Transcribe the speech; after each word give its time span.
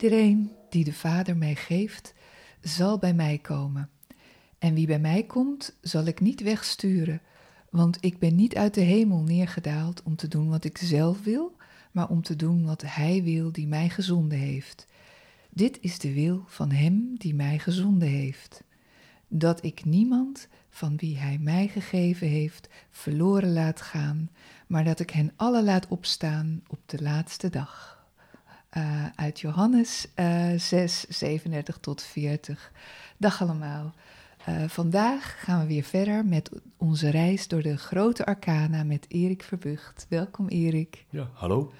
Iedereen 0.00 0.50
die 0.68 0.84
de 0.84 0.92
Vader 0.92 1.36
mij 1.36 1.54
geeft, 1.54 2.14
zal 2.60 2.98
bij 2.98 3.14
mij 3.14 3.38
komen. 3.38 3.90
En 4.58 4.74
wie 4.74 4.86
bij 4.86 4.98
mij 4.98 5.22
komt, 5.22 5.76
zal 5.80 6.04
ik 6.04 6.20
niet 6.20 6.42
wegsturen, 6.42 7.20
want 7.70 7.96
ik 8.00 8.18
ben 8.18 8.34
niet 8.34 8.56
uit 8.56 8.74
de 8.74 8.80
hemel 8.80 9.22
neergedaald 9.22 10.02
om 10.02 10.16
te 10.16 10.28
doen 10.28 10.48
wat 10.48 10.64
ik 10.64 10.78
zelf 10.78 11.24
wil, 11.24 11.56
maar 11.92 12.08
om 12.08 12.22
te 12.22 12.36
doen 12.36 12.64
wat 12.64 12.82
Hij 12.86 13.22
wil 13.22 13.52
die 13.52 13.66
mij 13.66 13.88
gezonden 13.88 14.38
heeft. 14.38 14.86
Dit 15.50 15.78
is 15.80 15.98
de 15.98 16.12
wil 16.12 16.42
van 16.46 16.70
Hem 16.70 17.14
die 17.16 17.34
mij 17.34 17.58
gezonden 17.58 18.08
heeft. 18.08 18.62
Dat 19.28 19.64
ik 19.64 19.84
niemand 19.84 20.48
van 20.70 20.96
wie 20.96 21.18
Hij 21.18 21.38
mij 21.38 21.68
gegeven 21.68 22.28
heeft 22.28 22.68
verloren 22.90 23.52
laat 23.52 23.80
gaan, 23.80 24.30
maar 24.66 24.84
dat 24.84 25.00
ik 25.00 25.10
hen 25.10 25.32
alle 25.36 25.62
laat 25.62 25.88
opstaan 25.88 26.62
op 26.68 26.80
de 26.86 27.02
laatste 27.02 27.50
dag. 27.50 27.97
Uh, 28.76 29.06
uit 29.14 29.40
Johannes 29.40 30.06
uh, 30.16 30.52
6, 30.56 31.04
37 31.08 31.78
tot 31.78 32.02
40. 32.02 32.72
Dag 33.16 33.42
allemaal. 33.42 33.94
Uh, 34.48 34.64
vandaag 34.66 35.44
gaan 35.44 35.60
we 35.60 35.66
weer 35.66 35.82
verder 35.82 36.24
met 36.24 36.50
onze 36.76 37.10
reis 37.10 37.48
door 37.48 37.62
de 37.62 37.76
grote 37.76 38.26
arcana 38.26 38.84
met 38.84 39.06
Erik 39.08 39.42
Verbucht. 39.42 40.06
Welkom 40.08 40.48
Erik. 40.48 41.04
Ja, 41.10 41.28
hallo. 41.32 41.72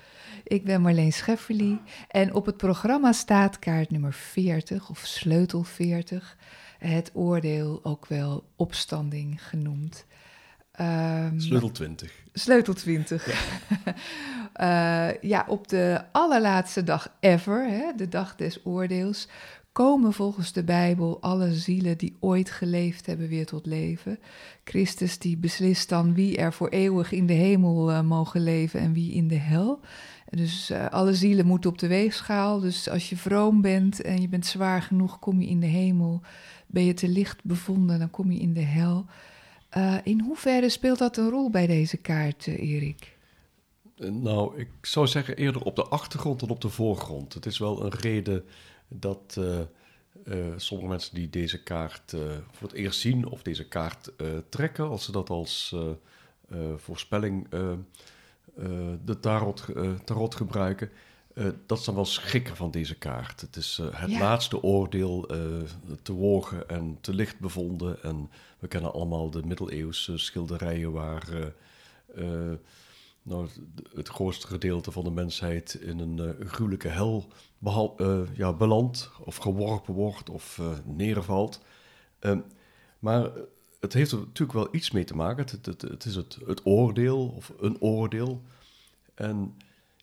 Ik 0.45 0.65
ben 0.65 0.83
Marleen 0.83 1.13
Schefferly 1.13 1.81
en 2.09 2.35
op 2.35 2.47
het 2.47 2.57
programma 2.57 3.13
staat 3.13 3.59
kaart 3.59 3.91
nummer 3.91 4.13
40 4.13 4.91
of 4.91 4.99
sleutel 4.99 5.63
40. 5.63 6.37
Het 6.79 7.11
oordeel, 7.15 7.81
ook 7.83 8.07
wel 8.07 8.45
opstanding 8.57 9.49
genoemd. 9.49 10.07
Um, 10.81 11.41
sleutel 11.41 11.71
20. 11.71 12.13
Sleutel 12.33 12.75
20. 12.75 13.27
Ja. 13.27 15.11
uh, 15.11 15.23
ja, 15.31 15.45
op 15.49 15.69
de 15.69 16.01
allerlaatste 16.13 16.85
dag 16.85 17.13
ever, 17.21 17.69
hè, 17.69 17.93
de 17.97 18.09
dag 18.09 18.37
des 18.37 18.61
oordeels, 18.65 19.29
komen 19.73 20.13
volgens 20.13 20.53
de 20.53 20.65
Bijbel 20.65 21.21
alle 21.21 21.53
zielen 21.53 21.99
die 21.99 22.17
ooit 22.21 22.51
geleefd 22.51 23.07
hebben 23.07 23.29
weer 23.29 23.47
tot 23.47 23.67
leven. 23.67 24.19
Christus 24.65 25.19
die 25.19 25.37
beslist 25.37 25.89
dan 25.89 26.15
wie 26.15 26.37
er 26.37 26.53
voor 26.53 26.69
eeuwig 26.69 27.13
in 27.13 27.27
de 27.27 27.33
hemel 27.33 27.91
uh, 27.91 28.01
mogen 28.01 28.43
leven 28.43 28.81
en 28.81 28.93
wie 28.93 29.13
in 29.13 29.29
de 29.29 29.39
hel. 29.39 29.81
Dus 30.31 30.71
uh, 30.71 30.87
alle 30.87 31.15
zielen 31.15 31.47
moeten 31.47 31.71
op 31.71 31.79
de 31.79 31.87
weegschaal. 31.87 32.61
Dus 32.61 32.89
als 32.89 33.11
je 33.11 33.17
vroom 33.17 33.61
bent 33.61 34.03
en 34.03 34.21
je 34.21 34.29
bent 34.29 34.47
zwaar 34.47 34.83
genoeg, 34.83 35.19
kom 35.19 35.41
je 35.41 35.49
in 35.49 35.61
de 35.61 35.67
hemel. 35.67 36.21
Ben 36.67 36.85
je 36.85 36.95
te 36.95 37.09
licht 37.09 37.45
bevonden, 37.45 37.99
dan 37.99 38.11
kom 38.11 38.31
je 38.33 38.41
in 38.41 38.53
de 38.53 38.61
hel. 38.61 39.07
Uh, 39.77 39.97
in 40.03 40.21
hoeverre 40.21 40.69
speelt 40.69 40.99
dat 40.99 41.17
een 41.17 41.31
rol 41.31 41.51
bij 41.51 41.67
deze 41.67 41.97
kaart, 41.97 42.47
Erik? 42.47 43.17
Nou, 43.97 44.59
ik 44.59 44.69
zou 44.83 45.07
zeggen 45.07 45.37
eerder 45.37 45.63
op 45.63 45.77
de 45.77 45.85
achtergrond 45.85 46.41
dan 46.41 46.49
op 46.49 46.61
de 46.61 46.69
voorgrond. 46.69 47.35
Het 47.35 47.47
is 47.47 47.59
wel 47.59 47.85
een 47.85 47.91
reden 47.91 48.45
dat 48.89 49.41
sommige 50.57 50.89
mensen 50.89 51.15
die 51.15 51.31
deze 51.31 51.63
kaart 51.63 52.11
voor 52.51 52.69
het 52.69 52.73
eerst 52.73 53.01
zien 53.01 53.27
of 53.27 53.43
deze 53.43 53.69
kaart 53.69 54.13
trekken, 54.49 54.89
als 54.89 55.05
ze 55.05 55.13
dat 55.13 55.31
als 55.31 55.77
voorspelling 56.77 57.49
de 59.05 59.21
tarot, 59.21 59.65
tarot 60.05 60.35
gebruiken, 60.35 60.91
dat 61.67 61.79
ze 61.79 61.85
dan 61.85 61.95
wel 61.95 62.05
schrikken 62.05 62.57
van 62.57 62.71
deze 62.71 62.95
kaart. 62.95 63.41
Het 63.41 63.57
is 63.57 63.81
het 63.93 64.11
ja. 64.11 64.19
laatste 64.19 64.63
oordeel 64.63 65.27
te 66.03 66.13
wogen 66.13 66.69
en 66.69 66.99
te 67.01 67.15
licht 67.15 67.39
bevonden. 67.39 68.03
En 68.03 68.31
we 68.59 68.69
kennen 68.69 68.93
allemaal 68.93 69.31
de 69.31 69.43
middeleeuwse 69.47 70.19
schilderijen 70.19 70.93
waar 70.93 71.53
nou, 73.23 73.49
het 73.95 74.09
grootste 74.09 74.47
gedeelte 74.47 74.93
van 74.93 75.05
de 75.05 75.11
mensheid 75.11 75.75
in 75.75 75.99
een 75.99 76.47
gruwelijke 76.47 76.89
hel 76.89 77.27
ja, 78.35 78.53
belandt, 78.53 79.11
of 79.21 79.37
geworpen 79.37 79.95
wordt, 79.95 80.31
of 80.31 80.61
neervalt. 80.85 81.61
Ehm, 82.19 82.41
maar 82.99 83.31
het 83.81 83.93
heeft 83.93 84.13
er 84.13 84.19
natuurlijk 84.19 84.59
wel 84.59 84.69
iets 84.75 84.91
mee 84.91 85.05
te 85.05 85.17
maken. 85.17 85.45
Het, 85.45 85.67
het, 85.67 85.83
het 85.83 86.05
is 86.05 86.15
het, 86.15 86.39
het, 86.47 86.67
oordeel, 86.67 87.29
of 87.29 87.53
een 87.61 87.81
oordeel. 87.81 88.43
En 89.15 89.57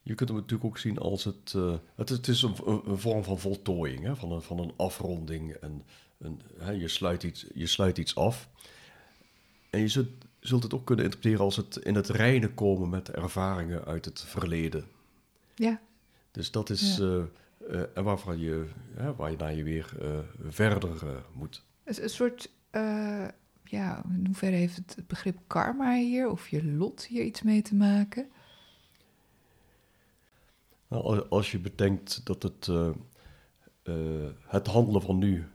je 0.05 0.15
kunt 0.15 0.29
hem 0.29 0.37
natuurlijk 0.37 0.69
ook 0.69 0.77
zien 0.77 0.97
als 0.97 1.23
het... 1.23 1.55
het, 1.95 2.09
het 2.09 2.27
is 2.27 2.41
een, 2.41 2.55
een, 2.65 2.97
vorm 2.97 3.23
van 3.23 3.39
voltooiing, 3.39 4.03
hè, 4.03 4.15
van, 4.15 4.31
een, 4.31 4.41
van 4.41 4.59
een 4.59 4.73
afronding. 4.75 5.51
En 5.53 5.83
een, 6.17 6.41
hè, 6.57 6.71
je, 6.71 6.87
sluit 6.87 7.23
iets, 7.23 7.45
je 7.53 7.67
sluit 7.67 7.97
iets 7.97 8.15
af. 8.15 8.49
En 9.69 9.79
je 9.79 9.87
zult 9.87 10.07
zult 10.39 10.63
het 10.63 10.73
ook 10.73 10.85
kunnen 10.85 11.05
interpreteren 11.05 11.45
als 11.45 11.55
het 11.55 11.75
in 11.75 11.95
het 11.95 12.09
reinen 12.09 12.53
komen 12.53 12.89
met 12.89 13.11
ervaringen 13.11 13.85
uit 13.85 14.05
het 14.05 14.21
verleden. 14.21 14.85
Ja. 15.55 15.81
Dus 16.31 16.51
dat 16.51 16.69
is 16.69 16.97
ja. 16.97 17.03
uh, 17.03 17.23
uh, 17.69 17.81
en 17.93 18.03
waarvan 18.03 18.39
je, 18.39 18.65
waar 19.17 19.31
je 19.31 19.37
naar 19.37 19.55
je 19.55 19.63
weer 19.63 19.93
verder 20.49 20.89
moet. 21.33 21.63
Een, 21.83 22.03
een 22.03 22.09
soort, 22.09 22.51
ja, 23.63 24.03
in 24.09 24.25
hoeverre 24.25 24.55
heeft 24.55 24.75
het, 24.75 24.95
het 24.95 25.07
begrip 25.07 25.37
karma 25.47 25.95
hier 25.95 26.29
of 26.29 26.47
je 26.47 26.65
lot 26.65 27.05
hier 27.05 27.23
iets 27.23 27.41
mee 27.41 27.61
te 27.61 27.75
maken? 27.75 28.29
Nou, 30.87 31.29
als 31.29 31.51
je 31.51 31.59
bedenkt 31.59 32.25
dat 32.25 32.43
het, 32.43 32.69
het 34.45 34.67
handelen 34.67 35.01
van 35.01 35.17
nu 35.17 35.47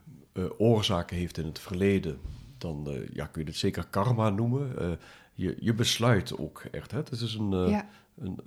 oorzaken 0.58 1.16
heeft 1.16 1.38
in 1.38 1.46
het 1.46 1.58
verleden, 1.58 2.20
dan 2.58 3.06
ja, 3.12 3.26
kun 3.26 3.42
je 3.42 3.48
het 3.48 3.56
zeker 3.56 3.86
karma 3.86 4.30
noemen. 4.30 4.98
Je, 5.34 5.56
je 5.60 5.74
besluit 5.74 6.38
ook 6.38 6.64
echt. 6.70 6.90
Hè? 6.90 6.96
Het 6.96 7.10
is 7.10 7.18
dus 7.18 7.34
een, 7.34 7.50
ja. 7.50 7.88
een, 8.18 8.38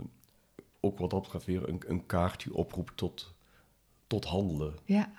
ook 0.79 0.99
wat 0.99 1.09
dat 1.09 1.21
betreft 1.21 1.45
weer 1.45 1.69
een, 1.69 1.81
een 1.87 2.05
kaart 2.05 2.43
die 2.43 2.53
oproept 2.53 2.97
tot, 2.97 3.33
tot 4.07 4.25
handelen. 4.25 4.73
Ja. 4.85 5.11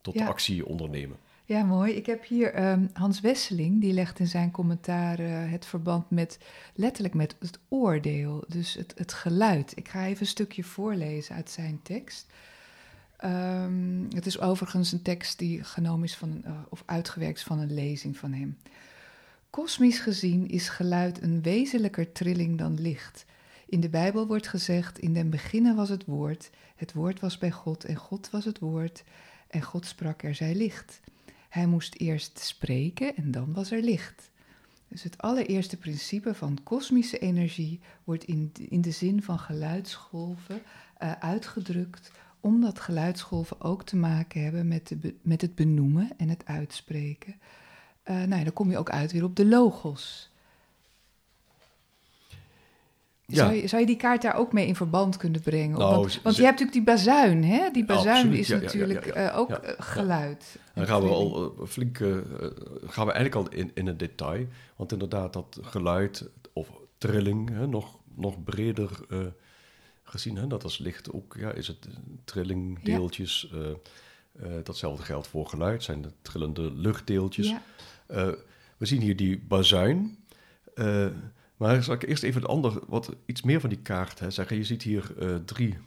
Tot 0.00 0.14
ja. 0.14 0.26
actie 0.26 0.66
ondernemen. 0.66 1.16
Ja, 1.48 1.62
mooi. 1.62 1.92
Ik 1.92 2.06
heb 2.06 2.26
hier 2.26 2.70
um, 2.70 2.90
Hans 2.92 3.20
Wesseling, 3.20 3.80
die 3.80 3.92
legt 3.92 4.18
in 4.18 4.26
zijn 4.26 4.50
commentaar 4.50 5.18
het 5.50 5.66
verband 5.66 6.10
met, 6.10 6.38
letterlijk 6.74 7.14
met 7.14 7.36
het 7.38 7.58
oordeel, 7.68 8.44
dus 8.48 8.74
het, 8.74 8.94
het 8.96 9.12
geluid. 9.12 9.72
Ik 9.76 9.88
ga 9.88 10.06
even 10.06 10.20
een 10.20 10.26
stukje 10.26 10.64
voorlezen 10.64 11.34
uit 11.34 11.50
zijn 11.50 11.80
tekst. 11.82 12.26
Um, 13.24 14.08
het 14.14 14.26
is 14.26 14.40
overigens 14.40 14.92
een 14.92 15.02
tekst 15.02 15.38
die 15.38 15.64
genomen 15.64 16.04
is 16.04 16.16
van, 16.16 16.42
uh, 16.46 16.52
of 16.68 16.82
uitgewerkt 16.86 17.42
van 17.42 17.58
een 17.58 17.74
lezing 17.74 18.16
van 18.16 18.32
hem. 18.32 18.58
Kosmisch 19.50 20.00
gezien 20.00 20.48
is 20.48 20.68
geluid 20.68 21.22
een 21.22 21.42
wezenlijker 21.42 22.12
trilling 22.12 22.58
dan 22.58 22.80
licht. 22.80 23.24
In 23.66 23.80
de 23.80 23.88
Bijbel 23.88 24.26
wordt 24.26 24.48
gezegd: 24.48 24.98
In 24.98 25.12
den 25.12 25.30
beginnen 25.30 25.76
was 25.76 25.88
het 25.88 26.04
woord, 26.04 26.50
het 26.76 26.92
woord 26.92 27.20
was 27.20 27.38
bij 27.38 27.50
God 27.50 27.84
en 27.84 27.96
God 27.96 28.30
was 28.30 28.44
het 28.44 28.58
woord, 28.58 29.04
en 29.48 29.62
God 29.62 29.86
sprak 29.86 30.22
er 30.22 30.34
zij 30.34 30.54
licht. 30.54 31.00
Hij 31.58 31.66
moest 31.66 31.94
eerst 31.94 32.38
spreken 32.38 33.16
en 33.16 33.30
dan 33.30 33.52
was 33.52 33.70
er 33.70 33.82
licht. 33.82 34.30
Dus 34.88 35.02
het 35.02 35.18
allereerste 35.18 35.76
principe 35.76 36.34
van 36.34 36.58
kosmische 36.62 37.18
energie 37.18 37.80
wordt 38.04 38.24
in 38.24 38.52
in 38.68 38.80
de 38.80 38.90
zin 38.90 39.22
van 39.22 39.38
geluidsgolven 39.38 40.62
uh, 41.02 41.12
uitgedrukt 41.12 42.12
omdat 42.40 42.80
geluidsgolven 42.80 43.60
ook 43.60 43.84
te 43.84 43.96
maken 43.96 44.42
hebben 44.42 44.68
met, 44.68 44.88
de, 44.88 45.14
met 45.22 45.40
het 45.40 45.54
benoemen 45.54 46.10
en 46.16 46.28
het 46.28 46.46
uitspreken. 46.46 47.34
Uh, 48.04 48.22
nou 48.22 48.44
dan 48.44 48.52
kom 48.52 48.70
je 48.70 48.78
ook 48.78 48.90
uit 48.90 49.12
weer 49.12 49.24
op 49.24 49.36
de 49.36 49.46
logos. 49.46 50.30
Ja. 53.30 53.36
Zou, 53.36 53.54
je, 53.54 53.66
zou 53.66 53.80
je 53.80 53.86
die 53.86 53.96
kaart 53.96 54.22
daar 54.22 54.36
ook 54.36 54.52
mee 54.52 54.66
in 54.66 54.76
verband 54.76 55.16
kunnen 55.16 55.40
brengen? 55.40 55.78
Nou, 55.78 55.94
want, 55.94 56.20
want 56.22 56.36
je 56.36 56.42
hebt 56.42 56.60
natuurlijk 56.60 56.86
die 56.86 56.94
bazuin, 56.94 57.44
hè? 57.44 57.70
Die 57.70 57.84
bazuin 57.84 58.32
is 58.32 58.48
ja, 58.48 58.58
natuurlijk 58.58 59.14
ja, 59.14 59.32
uh, 59.32 59.38
ook 59.38 59.60
geluid. 59.78 60.56
Dan 60.74 60.86
gaan 60.86 61.02
we 61.02 61.08
al 61.08 61.54
flink, 61.66 61.96
gaan 62.86 63.06
we 63.06 63.12
eigenlijk 63.12 63.34
al 63.34 63.48
in, 63.48 63.70
in 63.74 63.86
het 63.86 63.98
detail. 63.98 64.46
Want 64.76 64.92
inderdaad, 64.92 65.32
dat 65.32 65.58
geluid 65.62 66.28
of 66.52 66.68
trilling, 66.98 67.50
hè, 67.50 67.66
nog, 67.66 67.98
nog 68.14 68.44
breder 68.44 68.90
gezien. 70.08 70.36
Hè? 70.36 70.46
Dat 70.46 70.64
als 70.64 70.78
licht 70.78 71.12
ook, 71.12 71.36
ja, 71.38 71.52
is 71.52 71.66
het 71.66 71.88
trillingdeeltjes. 72.24 73.50
Eh, 73.52 73.70
eh, 73.70 74.64
datzelfde 74.64 75.02
geldt 75.02 75.26
voor 75.26 75.46
geluid, 75.46 75.82
zijn 75.82 76.02
de 76.02 76.12
trillende 76.22 76.72
luchtdeeltjes. 76.72 77.54
Eh, 78.06 78.28
we 78.76 78.86
zien 78.86 79.00
hier 79.00 79.16
die 79.16 79.38
bazuin. 79.38 80.18
Maar 81.58 81.82
zal 81.82 81.94
ik 81.94 82.02
eerst 82.02 82.22
even 82.22 82.40
het 82.40 82.50
ander, 82.50 82.80
wat 82.86 83.12
iets 83.26 83.42
meer 83.42 83.60
van 83.60 83.68
die 83.68 83.78
kaart 83.78 84.18
hè, 84.18 84.30
zeggen. 84.30 84.56
Je 84.56 84.64
ziet 84.64 84.82
hier 84.82 85.12
eh, 85.18 85.36
drie 85.36 85.78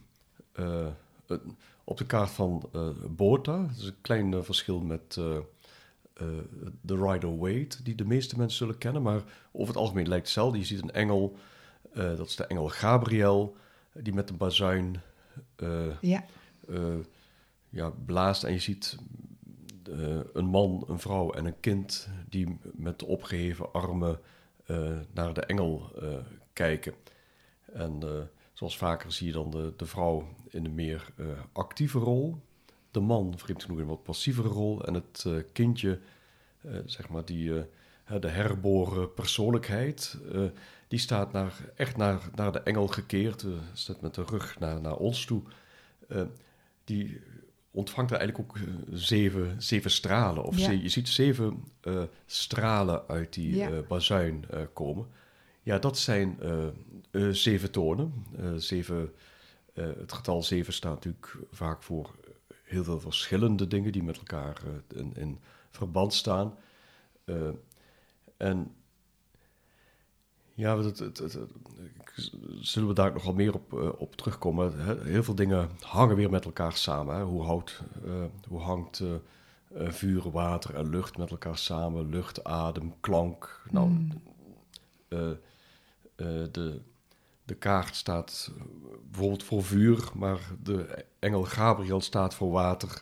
eh, 0.52 0.88
eh, 1.28 1.38
op 1.84 1.98
de 1.98 2.06
kaart 2.06 2.30
van 2.30 2.70
Bota. 3.10 3.62
Dat 3.62 3.78
is 3.78 3.86
een 3.86 4.02
klein 4.02 4.44
verschil 4.44 4.80
met 4.80 5.14
de 6.82 6.96
Rider-Waite, 6.96 7.84
die 7.84 7.96
de 7.96 8.06
meeste 8.06 8.38
mensen 8.38 8.58
zullen 8.58 8.78
kennen. 8.78 9.02
Maar 9.02 9.22
over 9.52 9.74
het 9.74 9.84
algemeen 9.84 10.08
lijkt 10.08 10.28
het 10.28 10.36
hetzelfde. 10.36 10.58
Je 10.58 10.66
ziet 10.66 10.82
een 10.82 10.92
engel, 10.92 11.38
dat 11.94 12.28
is 12.28 12.36
de 12.36 12.46
engel 12.46 12.70
Gabriel, 12.70 13.56
die 13.94 14.14
met 14.14 14.28
de 14.28 14.34
bazuin 14.34 15.02
Ja. 16.02 16.26
ja, 17.70 17.90
blaast. 18.06 18.44
En 18.44 18.54
je 18.54 18.60
ziet 18.60 18.98
een 20.34 20.46
man, 20.46 20.84
een 20.88 21.00
vrouw 21.00 21.32
en 21.32 21.46
een 21.46 21.60
kind 21.60 22.10
die 22.30 22.58
met 22.74 23.04
opgeheven 23.04 23.72
armen 23.74 24.20
naar 25.14 25.34
de 25.34 25.42
engel 25.42 25.92
eh, 26.02 26.08
kijken. 26.54 26.94
En 27.74 27.98
eh, 28.02 28.10
zoals 28.54 28.78
vaker 28.78 29.12
zie 29.12 29.28
je 29.28 29.34
dan 29.34 29.52
de, 29.52 29.74
de 29.78 29.86
vrouw 29.86 30.28
in 30.50 30.66
een 30.66 30.76
meer 30.76 31.12
eh, 31.18 31.26
actieve 31.52 32.00
rol. 32.00 32.38
De 32.92 33.00
man, 33.00 33.34
vreemd 33.38 33.62
genoeg, 33.62 33.78
in 33.78 33.84
een 33.84 33.90
wat 33.90 34.04
passievere 34.04 34.48
rol. 34.48 34.86
En 34.86 34.94
het 34.94 35.24
eh, 35.28 35.34
kindje, 35.54 36.00
eh, 36.62 36.72
zeg 36.86 37.10
maar, 37.10 37.26
die, 37.26 37.66
eh, 38.06 38.20
de 38.20 38.28
herboren 38.28 39.14
persoonlijkheid, 39.14 40.18
eh, 40.34 40.44
die 40.88 41.00
staat 41.00 41.32
naar, 41.32 41.60
echt 41.76 41.98
naar, 41.98 42.30
naar 42.36 42.52
de 42.52 42.60
engel 42.60 42.88
gekeerd. 42.88 43.44
eh, 43.44 43.52
staat 43.74 44.02
met 44.02 44.16
de 44.16 44.24
rug 44.24 44.60
naar, 44.60 44.82
naar 44.82 44.96
ons 44.98 45.26
toe. 45.26 45.42
Eh, 46.08 46.22
die 46.84 47.22
ontvangt 47.72 48.12
er 48.12 48.18
eigenlijk 48.18 48.50
ook 48.50 48.58
eh, 48.58 48.64
zeven, 48.92 49.62
zeven 49.62 49.92
stralen. 49.92 50.44
Of 50.44 50.58
Ja. 50.58 50.66
ze- 50.66 50.82
je 50.82 50.90
ziet 50.90 51.08
zeven 51.10 51.64
eh, 51.82 52.04
stralen 52.26 53.08
uit 53.08 53.34
die 53.34 53.56
Ja. 53.56 53.70
eh, 53.70 53.78
bazuin 53.88 54.46
komen. 54.74 55.08
Ja, 55.64 55.80
dat 55.80 55.98
zijn 55.98 56.38
zeven 57.32 57.72
tonen. 57.72 58.14
Zeven, 58.56 59.14
het 59.74 60.12
getal 60.14 60.44
zeven 60.44 60.74
staat 60.74 60.94
natuurlijk 60.94 61.38
vaak 61.52 61.84
voor 61.84 62.16
heel 62.64 62.84
veel 62.84 63.00
verschillende 63.00 63.68
dingen 63.68 63.92
die 63.92 64.04
met 64.04 64.18
elkaar 64.18 64.62
in, 64.96 65.14
in 65.16 65.40
verband 65.70 66.14
staan. 66.14 66.56
En 68.38 68.72
ja, 70.53 70.77
het, 70.77 71.03
zullen 72.59 72.88
we 72.88 72.94
daar 72.94 73.13
nog 73.13 73.24
wel 73.24 73.33
meer 73.33 73.53
op, 73.53 73.74
eh, 73.74 73.89
op 73.98 74.15
terugkomen. 74.15 74.74
Heel 75.06 75.24
veel 75.24 75.36
dingen 75.36 75.69
hangen 75.80 76.15
weer 76.15 76.30
met 76.30 76.45
elkaar 76.45 76.74
samen. 76.74 77.15
Hè. 77.15 77.24
Hoe, 77.24 77.44
houdt, 77.44 77.81
eh, 78.06 78.12
hoe 78.48 78.59
hangt 78.59 79.00
eh, 79.00 79.89
vuur, 79.92 80.31
water 80.31 80.75
en 80.75 80.89
lucht 80.89 81.18
met 81.18 81.30
elkaar 81.31 81.57
samen? 81.57 82.09
Lucht, 82.09 82.44
adem, 82.44 82.94
klank. 83.00 83.62
Nou, 83.71 83.88
Mm. 83.89 84.12
eh, 85.07 85.30
eh, 85.30 85.38
de, 86.51 86.81
de 87.44 87.56
kaart 87.56 87.95
staat 87.95 88.51
bijvoorbeeld 89.09 89.44
voor 89.44 89.63
vuur, 89.63 90.09
maar 90.15 90.39
de 90.63 91.06
engel 91.19 91.44
Gabriel 91.44 92.01
staat 92.01 92.33
voor 92.33 92.51
water. 92.51 93.01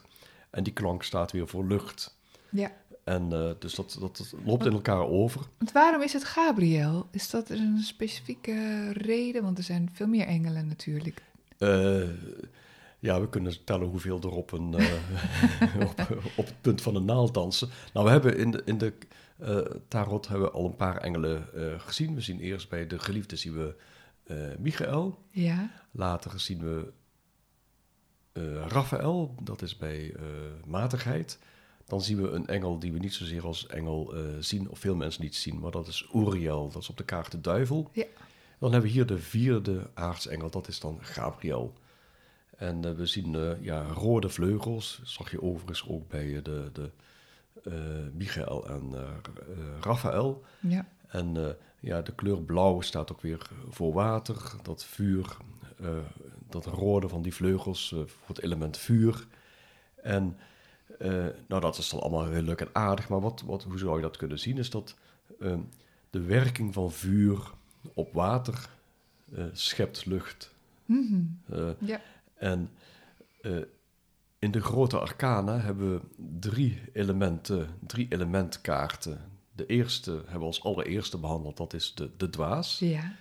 En 0.50 0.62
die 0.64 0.72
klank 0.72 1.02
staat 1.02 1.32
weer 1.32 1.48
voor 1.48 1.64
lucht. 1.66 2.16
ja. 2.50 2.72
En 3.04 3.32
eh, 3.32 3.50
dus 3.58 3.74
dat, 3.74 3.96
dat, 4.00 4.16
dat 4.16 4.34
loopt 4.44 4.66
in 4.66 4.72
elkaar 4.72 5.06
over. 5.06 5.40
Want 5.58 5.72
waarom 5.72 6.02
is 6.02 6.12
het 6.12 6.24
Gabriel? 6.24 7.08
Is 7.10 7.30
dat 7.30 7.50
een 7.50 7.78
specifieke 7.78 8.88
reden? 8.92 9.42
Want 9.42 9.58
er 9.58 9.64
zijn 9.64 9.90
veel 9.92 10.06
meer 10.06 10.26
engelen 10.26 10.66
natuurlijk. 10.66 11.22
Eh, 11.58 12.08
ja, 12.98 13.20
we 13.20 13.28
kunnen 13.28 13.64
tellen 13.64 13.88
hoeveel 13.88 14.20
er 14.20 14.30
op, 14.30 14.52
een, 14.52 14.74
eh, 14.74 14.92
op, 15.88 16.22
op 16.36 16.46
het 16.46 16.60
punt 16.60 16.82
van 16.82 16.94
een 16.94 17.04
naald 17.04 17.34
dansen. 17.34 17.68
Nou, 17.92 18.06
we 18.06 18.12
hebben 18.12 18.36
in 18.36 18.50
de, 18.50 18.62
in 18.64 18.78
de 18.78 18.92
tarot 19.88 20.28
hebben 20.28 20.46
we 20.46 20.54
al 20.54 20.64
een 20.64 20.76
paar 20.76 20.96
engelen 20.96 21.44
gezien. 21.78 22.14
We 22.14 22.20
zien 22.20 22.40
eerst 22.40 22.68
bij 22.68 22.86
de 22.86 22.98
geliefde 22.98 23.36
zien 23.36 23.54
we 23.54 23.74
Michael. 24.58 25.18
Ja. 25.30 25.70
Later 25.90 26.40
zien 26.40 26.58
we 26.58 26.92
Raphaël, 28.68 29.34
dat 29.42 29.62
is 29.62 29.76
bij 29.76 30.14
matigheid. 30.66 31.38
Dan 31.90 32.00
zien 32.00 32.22
we 32.22 32.30
een 32.30 32.46
engel 32.46 32.78
die 32.78 32.92
we 32.92 32.98
niet 32.98 33.14
zozeer 33.14 33.46
als 33.46 33.66
engel 33.66 34.14
eh, 34.14 34.22
zien, 34.40 34.68
of 34.68 34.78
veel 34.78 34.94
mensen 34.94 35.22
niet 35.22 35.36
zien, 35.36 35.58
maar 35.58 35.70
dat 35.70 35.86
is 35.86 36.08
Uriel, 36.14 36.70
dat 36.70 36.82
is 36.82 36.88
op 36.88 36.96
de 36.96 37.04
kaart 37.04 37.30
de 37.30 37.40
duivel. 37.40 37.90
Ja. 37.92 38.04
Dan 38.58 38.72
hebben 38.72 38.90
we 38.90 38.96
hier 38.96 39.06
de 39.06 39.18
vierde 39.18 39.90
aartsengel, 39.94 40.50
dat 40.50 40.68
is 40.68 40.80
dan 40.80 40.98
Gabriel. 41.00 41.72
En 42.56 42.84
eh, 42.84 42.92
we 42.92 43.06
zien 43.06 43.34
eh, 43.34 43.62
ja, 43.62 43.82
rode 43.82 44.28
vleugels, 44.28 45.00
zag 45.04 45.30
je 45.30 45.42
overigens 45.42 45.88
ook 45.88 46.08
bij 46.08 46.42
de, 46.42 46.70
de 46.72 46.90
Michael 48.12 48.68
en 48.68 48.94
Raphaël. 49.80 50.44
Ja. 50.60 50.88
En 51.06 51.56
ja, 51.80 52.02
de 52.02 52.12
kleur 52.12 52.42
blauw 52.42 52.80
staat 52.80 53.12
ook 53.12 53.20
weer 53.20 53.50
voor 53.68 53.92
water. 53.92 54.52
Dat 54.62 54.84
vuur, 54.84 55.36
dat 56.48 56.66
rode 56.66 57.08
van 57.08 57.22
die 57.22 57.34
vleugels 57.34 57.88
voor 57.88 58.28
het 58.34 58.42
element 58.42 58.78
vuur. 58.78 59.26
En 60.02 60.36
eh, 60.98 61.26
nou, 61.48 61.60
dat 61.60 61.78
is 61.78 61.88
dan 61.90 62.00
allemaal 62.00 62.26
heel 62.26 62.42
leuk 62.42 62.60
en 62.60 62.68
aardig. 62.72 63.08
Maar 63.08 63.20
wat, 63.20 63.42
wat, 63.46 63.62
hoe 63.62 63.78
zou 63.78 63.96
je 63.96 64.02
dat 64.02 64.16
kunnen 64.16 64.38
zien? 64.38 64.58
Is 64.58 64.70
dat 64.70 64.94
eh, 65.40 65.56
de 66.10 66.20
werking 66.20 66.74
van 66.74 66.92
vuur 66.92 67.50
op 67.94 68.12
water 68.12 68.68
eh, 69.34 69.44
schept 69.52 70.06
lucht. 70.06 70.54
Mhm. 70.84 71.20
Eh, 71.48 71.68
Ja. 71.78 72.00
en 72.34 72.68
in 74.38 74.50
de 74.50 74.60
grote 74.60 74.98
arcana 74.98 75.58
hebben 75.60 75.92
we 75.94 76.00
drie 76.38 76.82
elementen, 76.92 77.68
drie 77.86 78.06
elementkaarten. 78.08 79.20
De 79.52 79.66
eerste 79.66 80.10
hebben 80.10 80.38
we 80.38 80.44
als 80.44 80.62
allereerste 80.64 81.18
behandeld, 81.18 81.56
dat 81.56 81.72
is 81.72 81.94
de, 81.94 82.10
de 82.16 82.30
dwaas. 82.30 82.78
Ja. 82.78 83.12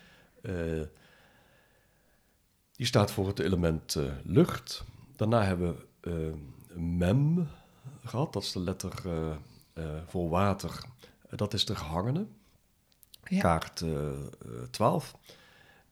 Die 2.75 2.86
staat 2.86 3.12
voor 3.12 3.27
het 3.27 3.39
element 3.39 3.98
lucht. 4.24 4.83
Daarna 5.15 5.44
hebben 5.44 5.75
we 6.01 6.10
eh, 6.10 6.77
mem 6.80 7.48
gehad, 8.03 8.34
dat 8.34 8.44
is 8.44 8.51
de 8.51 8.60
letter 8.60 8.91
eh, 9.06 9.32
eh, 9.74 10.01
voor 10.08 10.29
water. 10.29 10.84
Dat 11.29 11.53
is 11.53 11.65
de 11.65 11.75
gehangene, 11.75 12.25
Ja. 13.24 13.39
kaart 13.41 13.82
eh, 13.82 14.10
eh, 14.10 14.18
12. 14.72 15.15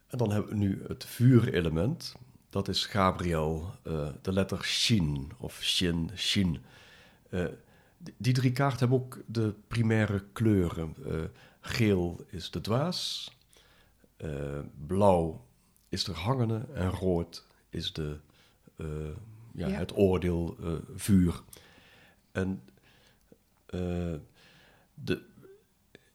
En 0.07 0.17
dan 0.17 0.31
hebben 0.31 0.49
we 0.51 0.57
nu 0.57 0.83
het 0.87 1.05
vuurelement. 1.05 2.15
Dat 2.49 2.67
is 2.67 2.85
Gabriel, 2.85 3.71
de 4.21 4.31
letter 4.33 4.63
Shin 4.63 5.31
of 5.37 5.59
Shin, 5.61 6.09
Shin. 6.15 6.57
Die, 8.17 8.33
drie 8.33 8.51
kaarten 8.51 8.79
hebben 8.79 8.97
ook 8.97 9.19
de 9.25 9.53
primaire 9.67 10.23
kleuren. 10.33 10.95
Geel 11.61 12.25
is 12.29 12.51
de 12.51 12.61
dwaas, 12.61 13.31
blauw 14.87 15.45
is 15.89 16.03
de 16.03 16.11
hangende 16.11 16.65
en 16.73 16.89
rood 16.89 17.45
is 17.69 17.93
de, 17.93 18.19
ja, 19.53 19.67
Ja. 19.67 19.69
het 19.69 19.97
oordeel 19.97 20.57
vuur. 20.95 21.41
En 22.37 22.61
eh, 23.65 24.13
de, 24.93 25.21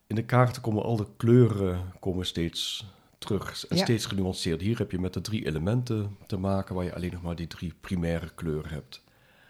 in 0.07 0.15
de 0.15 0.25
kaarten 0.25 0.63
komen 0.63 0.83
al 0.83 0.97
de 0.97 1.07
kleuren 1.17 1.93
komen 2.01 2.27
steeds 2.27 2.87
terug 3.19 3.67
en 3.67 3.77
Ja. 3.77 3.83
steeds 3.83 4.07
genuanceerd. 4.07 4.61
Hier 4.61 4.79
heb 4.79 4.91
je 4.91 4.99
met 4.99 5.13
de 5.15 5.21
drie 5.21 5.47
elementen 5.47 6.17
te 6.27 6.37
maken 6.37 6.75
waar 6.75 6.85
je 6.85 6.95
alleen 6.95 7.13
nog 7.13 7.23
maar 7.23 7.37
die 7.37 7.47
drie 7.47 7.75
primaire 7.81 8.31
kleuren 8.35 8.71
hebt. 8.71 9.03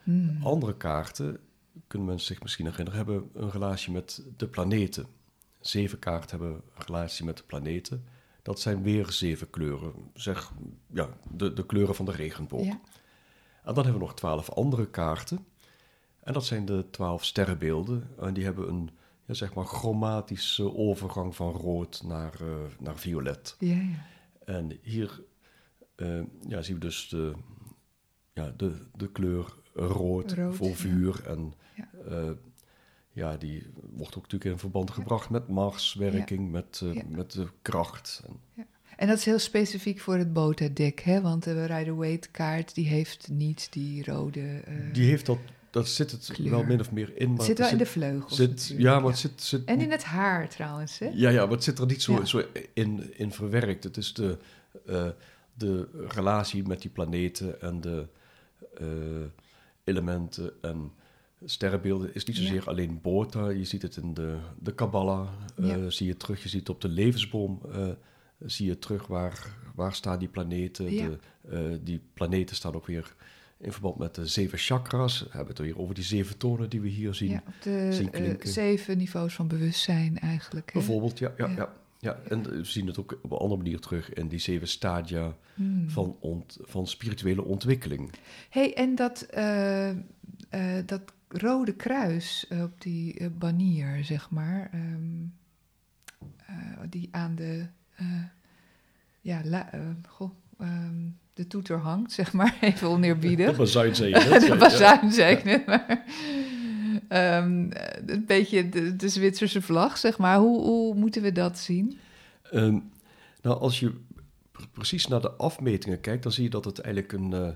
Mhm. 0.02 0.42
Andere 0.46 0.76
kaarten, 0.76 1.38
kunnen 1.86 2.08
mensen 2.08 2.26
zich 2.26 2.42
misschien 2.42 2.66
herinneren, 2.66 2.98
hebben 2.98 3.30
een 3.34 3.50
relatie 3.50 3.92
met 3.92 4.22
de 4.36 4.48
planeten. 4.48 5.06
Zeven 5.60 5.98
kaarten 5.98 6.38
hebben 6.38 6.62
een 6.74 6.80
relatie 6.86 7.24
met 7.24 7.36
de 7.36 7.42
planeten. 7.42 8.04
Dat 8.42 8.60
zijn 8.60 8.82
weer 8.82 9.10
zeven 9.10 9.50
kleuren. 9.50 9.92
Zeg, 10.14 10.52
ja, 10.92 11.08
de, 11.30 11.52
de 11.52 11.66
kleuren 11.66 11.94
van 11.94 12.04
de 12.04 12.12
regenboog. 12.12 12.64
Ja. 12.64 12.80
En 13.64 13.74
dan 13.74 13.84
hebben 13.84 13.92
we 13.92 14.06
nog 14.06 14.14
twaalf 14.14 14.50
andere 14.50 14.86
kaarten. 14.90 15.46
En 16.22 16.32
dat 16.32 16.44
zijn 16.46 16.64
de 16.64 16.84
twaalf 16.90 17.24
sterrenbeelden. 17.24 18.08
En 18.20 18.34
die 18.34 18.44
hebben 18.44 18.68
een, 18.68 18.90
ja, 19.24 19.34
zeg 19.34 19.54
maar, 19.54 19.64
chromatische 19.64 20.74
overgang 20.76 21.36
van 21.36 21.52
rood 21.52 22.02
naar, 22.04 22.32
eh, 22.40 22.48
naar 22.78 22.98
violet. 22.98 23.56
Ja, 23.58 23.74
ja. 23.74 24.06
En 24.44 24.78
hier 24.82 25.22
eh, 25.94 26.20
ja, 26.48 26.62
zien 26.62 26.74
we 26.74 26.80
dus 26.80 27.08
de, 27.08 27.32
ja, 28.32 28.52
de, 28.56 28.72
de 28.96 29.10
kleur 29.12 29.54
rood, 29.74 30.32
Rood, 30.32 30.56
voor 30.56 30.68
ja. 30.68 30.74
vuur. 30.74 31.22
En 31.26 31.52
Ja. 31.76 32.34
ja. 33.12 33.36
die 33.36 33.66
wordt 33.92 34.16
ook 34.16 34.22
natuurlijk 34.22 34.50
in 34.50 34.58
verband 34.58 34.90
gebracht 34.90 35.30
met 35.30 35.48
Marswerking, 35.48 36.50
met, 36.50 36.80
eh, 36.84 37.02
met 37.08 37.32
de 37.32 37.46
kracht. 37.62 38.22
En, 38.26 38.66
En 38.96 39.08
dat 39.08 39.18
is 39.18 39.24
heel 39.24 39.38
specifiek 39.38 40.00
voor 40.00 40.16
het 40.16 40.32
Bota-deck, 40.32 41.00
hè? 41.00 41.20
Want 41.20 41.44
de 41.44 41.64
Rider-Waite-kaart, 41.64 42.74
die 42.74 42.86
heeft 42.86 43.28
niet 43.28 43.72
die 43.72 44.04
rode... 44.04 44.60
eh, 44.64 44.92
die 44.92 45.06
heeft 45.08 45.26
dat, 45.26 45.38
dat 45.72 45.88
zit 45.88 46.10
het 46.10 46.30
kleur. 46.32 46.50
wel 46.50 46.64
min 46.64 46.80
of 46.80 46.92
meer 46.92 47.12
in. 47.16 47.28
Maar 47.28 47.36
het 47.36 47.46
zit 47.46 47.58
het 47.58 47.66
wel 47.66 47.70
in 47.70 47.78
de 47.78 47.86
vleugels 47.90 48.36
zit, 48.36 48.74
Ja, 48.78 49.00
maar 49.00 49.10
het 49.10 49.18
zit... 49.18 49.42
zit 49.42 49.64
En 49.64 49.80
in 49.80 49.90
het 49.90 50.04
haar 50.04 50.48
trouwens, 50.48 50.98
hè? 50.98 51.10
Ja, 51.14 51.30
ja, 51.30 51.42
maar 51.44 51.54
het 51.54 51.64
zit 51.64 51.78
er 51.78 51.86
niet 51.86 52.02
zo, 52.02 52.12
Ja. 52.12 52.24
zo 52.24 52.42
in, 52.74 53.18
in 53.18 53.32
verwerkt. 53.32 53.84
Het 53.84 53.96
is 53.96 54.14
de, 54.14 54.38
eh, 54.86 55.08
de 55.54 55.88
relatie 56.08 56.66
met 56.66 56.82
die 56.82 56.90
planeten 56.90 57.60
en 57.60 57.80
de 57.80 58.06
eh, 58.74 58.86
elementen 59.84 60.52
en 60.60 60.92
sterrenbeelden 61.44 62.14
is 62.14 62.24
niet 62.24 62.36
Ja. 62.36 62.42
zozeer 62.42 62.68
alleen 62.68 62.98
Bota. 63.02 63.48
Je 63.48 63.64
ziet 63.64 63.82
het 63.82 63.96
in 63.96 64.14
de, 64.14 64.36
de 64.58 64.74
Kabbalah, 64.74 65.28
eh, 65.56 65.76
zie 65.88 66.06
je 66.06 66.16
terug. 66.16 66.42
Je 66.42 66.48
ziet 66.48 66.60
het 66.60 66.68
op 66.68 66.80
de 66.80 66.88
levensboom, 66.88 67.60
zie 68.38 68.66
je 68.66 68.78
terug 68.78 69.06
waar, 69.06 69.56
waar 69.74 69.94
staan 69.94 70.18
die 70.18 70.28
planeten. 70.28 70.86
De, 70.86 71.18
die 71.82 72.00
planeten 72.14 72.56
staan 72.56 72.74
ook 72.74 72.86
weer 72.86 73.14
in 73.62 73.72
verband 73.72 73.98
met 73.98 74.14
de 74.14 74.26
zeven 74.26 74.58
chakras. 74.58 75.20
We 75.20 75.28
hebben 75.30 75.48
het 75.48 75.58
weer 75.58 75.78
over 75.78 75.94
die 75.94 76.04
zeven 76.04 76.38
tonen 76.38 76.70
die 76.70 76.80
we 76.80 76.88
hier 76.88 77.14
zien. 77.14 77.30
Ja, 77.30 77.42
op 77.46 77.62
de 77.62 77.88
zien 77.92 78.12
eh, 78.12 78.34
zeven 78.42 78.98
niveaus 78.98 79.34
van 79.34 79.48
bewustzijn 79.48 80.18
eigenlijk. 80.18 80.66
hè? 80.72 80.78
Bijvoorbeeld, 80.78 81.18
ja, 81.18 81.32
ja, 81.36 81.46
Ja. 81.46 81.54
ja. 81.56 81.72
ja. 81.98 82.18
En 82.28 82.42
we 82.42 82.64
zien 82.64 82.86
het 82.86 82.98
ook 82.98 83.18
op 83.22 83.30
een 83.30 83.38
andere 83.38 83.62
manier 83.62 83.78
terug 83.78 84.12
in 84.12 84.28
die 84.28 84.38
zeven 84.38 84.68
stadia 84.68 85.34
Hmm. 85.54 85.90
van, 85.90 86.16
ont, 86.20 86.58
van 86.60 86.86
spirituele 86.86 87.44
ontwikkeling. 87.44 88.10
hey, 88.50 88.74
en 88.74 88.94
dat, 88.94 89.22
eh, 89.22 89.90
eh, 89.90 89.96
dat 90.86 91.02
rode 91.28 91.72
kruis 91.74 92.46
op 92.62 92.80
die 92.80 93.30
banier, 93.30 94.04
zeg 94.04 94.30
maar, 94.30 94.70
ehm, 94.72 95.24
eh, 96.46 96.80
die 96.88 97.08
aan 97.10 97.34
de, 97.34 97.66
ja, 99.20 99.40
la, 99.44 99.70
goh, 100.08 100.30
ehm, 100.58 101.08
de 101.34 101.46
toeter 101.46 101.78
hangt, 101.78 102.12
zeg 102.12 102.32
maar, 102.32 102.56
even 102.60 102.88
oneerbiedig. 102.88 103.56
Was 103.56 103.72
zijn, 103.72 103.94
zei 103.94 104.08
je 104.10 104.14
net. 104.30 104.40
de 104.40 104.46
Ja, 104.46 104.56
bazuin, 104.56 105.12
zei 105.12 105.36
ik 105.36 105.44
net 105.44 105.66
maar. 105.66 106.04
Ehm, 107.08 107.70
eh, 107.70 108.02
een 108.06 108.26
beetje 108.26 108.68
de, 108.68 108.96
de 108.96 109.08
Zwitserse 109.08 109.62
vlag, 109.62 109.98
zeg 109.98 110.18
maar. 110.18 110.38
Hoe, 110.38 110.60
hoe 110.60 110.94
moeten 110.94 111.22
we 111.22 111.32
dat 111.32 111.58
zien? 111.58 111.98
Ehm, 112.50 112.78
nou, 113.42 113.60
als 113.60 113.80
je 113.80 113.92
pre- 114.52 114.66
precies 114.72 115.06
naar 115.06 115.20
de 115.20 115.30
afmetingen 115.32 116.00
kijkt, 116.00 116.22
dan 116.22 116.32
zie 116.32 116.44
je 116.44 116.50
dat 116.50 116.64
het 116.64 116.78
eigenlijk 116.80 117.14
een. 117.14 117.32
eh, 117.32 117.48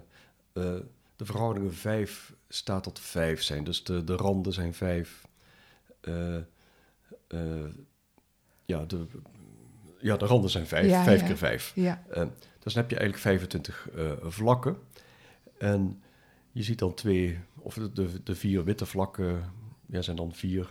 eh, 0.52 0.80
de 1.16 1.24
verhoudingen 1.24 1.74
5 1.74 2.32
staat 2.48 2.82
tot 2.82 2.98
5 3.00 3.42
zijn. 3.42 3.64
Dus 3.64 3.84
de, 3.84 4.04
de 4.04 4.16
randen 4.16 4.52
zijn 4.52 4.74
5. 4.74 5.22
Eh, 6.00 6.36
eh, 6.36 6.40
ja, 8.64 8.84
de, 8.84 9.06
ja, 10.00 10.16
de 10.16 10.26
randen 10.26 10.50
zijn 10.50 10.66
5. 10.66 10.86
Ja, 10.86 11.04
5 11.04 11.20
ja. 11.20 11.26
keer 11.26 11.36
5. 11.36 11.72
Ja, 11.74 12.02
Eh, 12.10 12.22
dus 12.66 12.74
dan 12.74 12.82
heb 12.82 12.90
je 12.92 12.98
eigenlijk 12.98 13.26
25 13.26 13.88
eh, 13.94 14.12
vlakken. 14.22 14.76
En 15.58 16.02
je 16.52 16.62
ziet 16.62 16.78
dan 16.78 16.94
twee, 16.94 17.38
of 17.54 17.74
de, 17.74 17.92
de, 17.92 18.22
de 18.22 18.34
vier 18.34 18.64
witte 18.64 18.86
vlakken, 18.86 19.52
ja, 19.86 20.02
zijn 20.02 20.16
dan 20.16 20.34
vier 20.34 20.68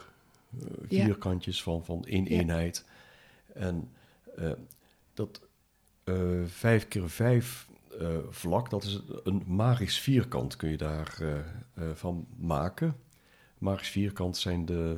eh, 0.59 0.67
Ja. 0.89 1.03
vierkantjes 1.05 1.63
van, 1.63 1.85
van 1.85 2.05
één 2.05 2.23
Ja. 2.25 2.29
eenheid. 2.29 2.85
En 3.53 3.89
eh, 4.35 4.51
dat 5.13 5.41
vijf 6.45 6.87
keer 6.87 7.09
vijf 7.09 7.67
vlak, 8.29 8.69
dat 8.69 8.83
is 8.83 9.01
een 9.23 9.43
magisch 9.47 9.99
vierkant, 9.99 10.55
kun 10.55 10.69
je 10.69 10.77
daar 10.77 11.17
van 11.93 12.27
maken. 12.37 12.95
Magisch 13.57 13.89
vierkant 13.89 14.37
zijn 14.37 14.65
de 14.65 14.97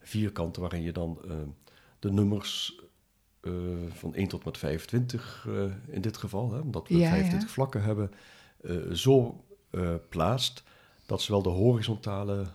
vierkanten 0.00 0.60
waarin 0.60 0.82
je 0.82 0.92
dan 0.92 1.18
de 1.98 2.10
nummers 2.12 2.81
eh, 3.42 3.52
van 3.92 4.14
1 4.14 4.28
tot 4.28 4.44
met 4.44 4.58
25 4.58 5.46
eh, 5.48 5.94
in 5.94 6.00
dit 6.00 6.16
geval, 6.16 6.52
hè, 6.52 6.58
omdat 6.58 6.88
we 6.88 6.96
Ja, 6.96 7.08
25 7.08 7.48
ja. 7.48 7.54
vlakken 7.54 7.82
hebben, 7.82 8.10
eh, 8.60 8.76
zo 8.92 9.44
plaatst 10.08 10.62
dat 11.06 11.22
zowel 11.22 11.42
de 11.42 11.48
horizontale 11.48 12.46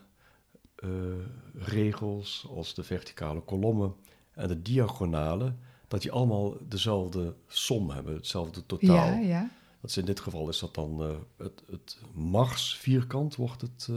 regels 1.54 2.46
als 2.50 2.74
de 2.74 2.82
verticale 2.82 3.40
kolommen 3.40 3.94
en 4.32 4.48
de 4.48 4.62
diagonale, 4.62 5.54
dat 5.88 6.02
die 6.02 6.12
allemaal 6.12 6.56
dezelfde 6.68 7.34
som 7.46 7.90
hebben, 7.90 8.14
hetzelfde 8.14 8.66
totaal. 8.66 8.94
ja, 8.94 9.18
ja. 9.18 9.50
Dat 9.80 9.90
is 9.90 9.96
in 9.96 10.04
dit 10.04 10.20
geval 10.20 10.48
is 10.48 10.58
dat 10.58 10.74
dan 10.74 11.00
het, 11.36 11.62
het 11.70 11.98
Mars-vierkant, 12.14 13.36
wordt 13.36 13.60
het 13.60 13.88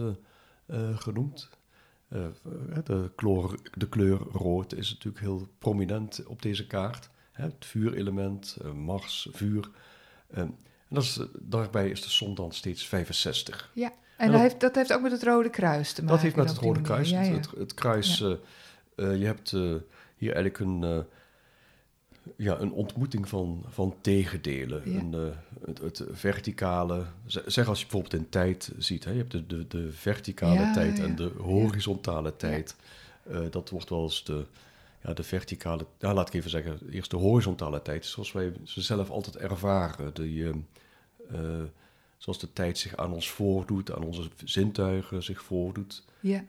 genoemd. 0.96 1.50
Eh, 2.12 2.26
eh, 2.26 2.32
de, 2.84 3.12
kleur, 3.16 3.56
de 3.78 3.90
kleur 3.90 4.18
rood 4.32 4.74
is 4.76 4.90
natuurlijk 4.90 5.24
heel 5.24 5.48
prominent 5.58 6.24
op 6.26 6.42
deze 6.42 6.68
kaart. 6.68 7.10
Hè, 7.32 7.44
het 7.44 7.66
vuurelement, 7.66 8.58
eh, 8.64 8.72
Mars, 8.72 9.28
vuur. 9.32 9.70
Eh, 10.30 10.40
en 10.42 10.58
dat 10.90 11.04
is, 11.04 11.20
daarbij 11.40 11.90
is 11.90 12.02
de 12.02 12.10
som 12.10 12.36
dan 12.36 12.52
steeds 12.52 12.88
65. 12.88 13.72
ja. 13.74 13.90
En 14.18 14.28
En 14.28 14.32
dat- 14.32 14.42
dat 14.42 14.42
heeft, 14.42 14.62
dat 14.62 14.76
heeft 14.76 14.94
ook 14.94 15.02
met 15.02 15.12
het 15.12 15.24
Rode 15.24 15.50
Kruis 15.50 15.94
te 15.94 16.02
maken. 16.02 16.16
Dat 16.16 16.24
heeft 16.24 16.36
met 16.36 16.50
het 16.50 16.58
Rode. 16.58 16.82
Kruis. 16.82 17.10
Ja, 17.10 17.22
ja. 17.22 17.32
Het, 17.34 17.52
het, 17.58 17.74
kruis, 17.74 18.18
Ja. 18.18 18.38
je 18.96 19.26
hebt 19.26 19.50
hier 20.16 20.34
eigenlijk 20.34 20.60
een, 20.60 21.06
ja, 22.36 22.60
een 22.60 22.72
ontmoeting 22.72 23.30
van, 23.30 23.64
van 23.70 23.96
tegendelen. 24.02 24.92
Ja. 24.92 25.00
Een, 25.00 25.14
eh, 25.14 25.66
het, 25.66 25.78
het 25.80 26.04
verticale, 26.12 27.04
zeg 27.46 27.68
als 27.68 27.80
je 27.80 27.86
bijvoorbeeld 27.86 28.22
in 28.24 28.30
tijd 28.30 28.72
ziet, 28.78 29.04
hè, 29.04 29.12
je 29.12 29.18
hebt 29.18 29.32
de, 29.32 29.48
de, 29.48 29.68
de 29.68 29.92
verticale 29.92 30.60
Ja, 30.60 30.74
tijd 30.74 31.00
en 31.00 31.16
de 31.16 31.32
horizontale 31.38 32.36
tijd. 32.36 32.76
Eh, 33.24 33.40
dat 33.50 33.70
wordt 33.70 33.90
wel 33.90 34.04
eens 34.04 34.24
de, 34.24 34.46
ja, 35.04 35.14
de 35.14 35.24
verticale, 35.24 35.86
ja, 36.00 36.14
laat 36.14 36.28
ik 36.28 36.34
even 36.34 36.50
zeggen, 36.50 36.80
eerst 36.92 37.12
de 37.12 37.18
horizontale 37.18 37.82
tijd, 37.82 38.06
zoals 38.06 38.32
wij 38.32 38.54
ze 38.64 38.82
zelf 38.82 39.10
altijd 39.10 39.38
ervaren. 39.38 40.14
Die, 40.14 40.48
eh, 40.48 40.54
zoals 42.18 42.40
de 42.40 42.54
tijd 42.54 42.78
zich 42.78 42.96
aan 42.98 43.14
ons 43.14 43.30
voordoet, 43.30 43.92
aan 43.94 44.04
onze 44.04 44.30
zintuigen 44.44 45.24
zich 45.24 45.44
voordoet. 45.44 46.04
Ja, 46.20 46.44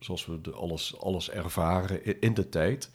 zoals 0.00 0.26
we 0.26 0.40
de 0.40 0.50
alles, 0.52 0.98
alles 1.00 1.30
ervaren 1.30 2.08
i- 2.08 2.16
in 2.20 2.34
de 2.34 2.48
tijd. 2.48 2.90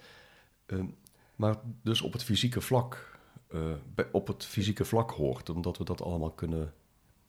Maar 1.36 1.56
dus 1.84 2.02
op 2.02 2.14
het 2.14 2.24
fysieke 2.24 2.62
vlak, 2.62 3.18
eh, 3.52 3.60
op 4.12 4.28
het 4.28 4.46
fysieke 4.46 4.86
vlak 4.86 5.12
hoort, 5.12 5.50
omdat 5.50 5.78
we 5.78 5.84
dat 5.84 6.02
allemaal 6.02 6.32
kunnen, 6.32 6.74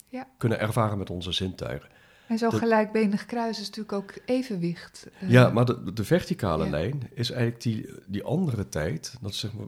Ja. 0.08 0.28
kunnen 0.38 0.60
ervaren 0.60 0.98
met 0.98 1.10
onze 1.10 1.32
zintuigen. 1.32 1.88
en 2.28 2.38
zo'n 2.38 2.50
Dat- 2.50 2.58
gelijkbenig 2.60 3.26
kruis 3.26 3.60
is 3.60 3.66
natuurlijk 3.66 3.92
ook 3.92 4.14
evenwicht. 4.24 5.08
eh, 5.20 5.30
Ja, 5.30 5.50
maar 5.50 5.64
de, 5.64 5.92
de 5.92 6.04
verticale 6.04 6.64
Ja. 6.64 6.70
lijn 6.70 7.02
is 7.14 7.30
eigenlijk 7.30 7.62
die, 7.62 7.88
die 8.06 8.22
andere 8.24 8.68
tijd, 8.68 9.16
dat 9.20 9.30
is 9.30 9.38
zeg 9.38 9.52
maar 9.52 9.66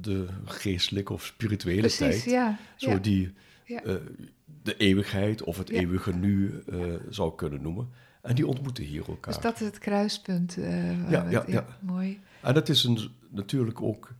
de 0.00 0.26
geestelijke 0.44 1.12
of 1.12 1.24
spirituele 1.24 1.80
Precies, 1.80 1.98
tijd. 1.98 2.24
ja. 2.24 2.58
Zo 2.76 2.90
ja. 2.90 2.96
die 2.96 3.32
eh, 3.64 3.94
de 4.62 4.76
eeuwigheid 4.76 5.42
of 5.42 5.58
het 5.58 5.68
eeuwige 5.70 6.12
nu 6.12 6.62
zou 7.10 7.34
kunnen 7.34 7.62
noemen. 7.62 7.88
En 8.22 8.34
die 8.34 8.46
ontmoeten 8.46 8.84
hier 8.84 9.08
elkaar. 9.08 9.32
Dus 9.34 9.42
dat 9.42 9.54
is 9.60 9.66
het 9.66 9.78
kruispunt. 9.78 10.56
Ja, 11.08 11.26
ja, 11.30 11.44
ja. 11.46 11.66
Mooi. 11.80 12.20
En 12.42 12.54
dat 12.54 12.68
is 12.68 12.84
een, 12.84 12.98
natuurlijk 13.30 13.82
ook 13.82 14.14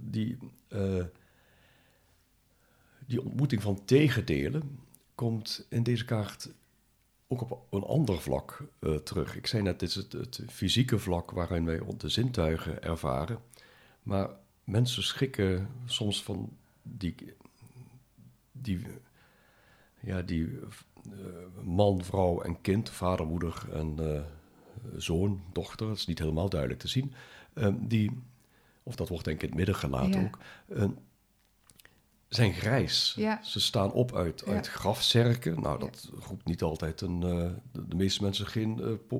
die, 0.00 0.38
eh, 0.68 1.04
die 3.06 3.22
ontmoeting 3.22 3.62
van 3.62 3.84
tegendelen 3.84 4.78
komt 5.14 5.66
in 5.68 5.82
deze 5.82 6.04
kaart 6.04 6.52
ook 7.26 7.40
op 7.40 7.66
een 7.70 7.82
ander 7.82 8.20
vlak 8.20 8.68
eh, 8.78 8.94
terug. 8.94 9.36
Ik 9.36 9.46
zei 9.46 9.62
net, 9.62 9.80
dit 9.80 9.88
is 9.88 9.94
het, 9.94 10.42
fysieke 10.48 10.98
vlak 10.98 11.30
waarin 11.30 11.64
wij 11.64 11.80
de 11.96 12.08
zintuigen 12.08 12.82
ervaren. 12.82 13.38
Maar 14.02 14.30
mensen 14.64 15.02
schrikken 15.02 15.68
soms 15.84 16.22
van 16.22 16.56
die, 16.82 17.14
die, 18.52 18.86
ja, 20.00 20.22
die 20.22 20.58
eh, 21.10 21.64
man, 21.64 22.04
vrouw 22.04 22.40
en 22.40 22.60
kind, 22.60 22.90
vader, 22.90 23.26
moeder 23.26 23.68
en 23.72 24.24
zoon, 24.96 25.42
dochter, 25.52 25.86
dat 25.86 25.96
is 25.96 26.06
niet 26.06 26.18
helemaal 26.18 26.48
duidelijk 26.48 26.80
te 26.80 26.88
zien. 26.88 27.12
Die, 27.80 28.10
of 28.90 28.96
dat 28.96 29.08
wordt 29.08 29.24
denk 29.24 29.36
ik 29.36 29.42
in 29.42 29.48
het 29.48 29.56
midden 29.56 29.74
gelaten 29.74 30.20
Ja. 30.20 30.26
ook, 30.26 30.92
zijn 32.28 32.52
grijs. 32.52 33.14
Ja. 33.16 33.42
Ze 33.42 33.60
staan 33.60 33.92
op 33.92 34.14
uit, 34.16 34.44
uit 34.44 34.68
grafzerken. 34.68 35.60
Nou, 35.60 35.78
dat 35.78 36.10
roept 36.18 36.46
niet 36.46 36.62
altijd 36.62 37.00
een, 37.00 37.22
eh, 37.22 37.50
de, 37.72 37.88
de 37.88 37.96
meeste 37.96 38.22
mensen 38.22 38.46
geen 38.46 38.80
eh, 38.80 39.18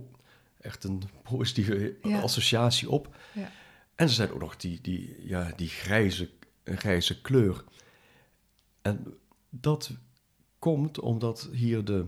echt 0.61 0.85
een 0.85 1.03
positieve 1.31 1.97
associatie 2.03 2.91
op. 2.91 3.17
Ja. 3.33 3.51
En 3.95 4.09
ze 4.09 4.15
zijn 4.15 4.33
ook 4.33 4.41
nog 4.41 4.57
die, 4.57 4.79
die, 4.81 5.17
ja, 5.27 5.53
die 5.57 5.69
grijze, 5.69 6.31
grijze 6.65 7.21
kleur. 7.21 7.65
En 8.83 9.15
dat 9.49 9.91
komt 10.59 11.01
omdat 11.01 11.49
hier 11.53 11.85
de, 11.85 12.07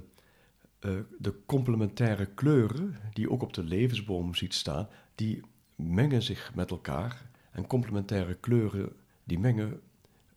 eh, 0.78 0.90
de 1.18 1.34
complementaire 1.46 2.26
kleuren, 2.26 2.96
die 3.12 3.24
je 3.24 3.30
ook 3.30 3.42
op 3.42 3.52
de 3.52 3.64
levensboom 3.64 4.34
ziet 4.34 4.54
staan, 4.54 4.88
die 5.14 5.40
mengen 5.76 6.22
zich 6.22 6.54
met 6.54 6.70
elkaar. 6.70 7.30
En 7.52 7.66
complementaire 7.66 8.34
kleuren 8.34 8.92
die 9.24 9.38
mengen 9.38 9.80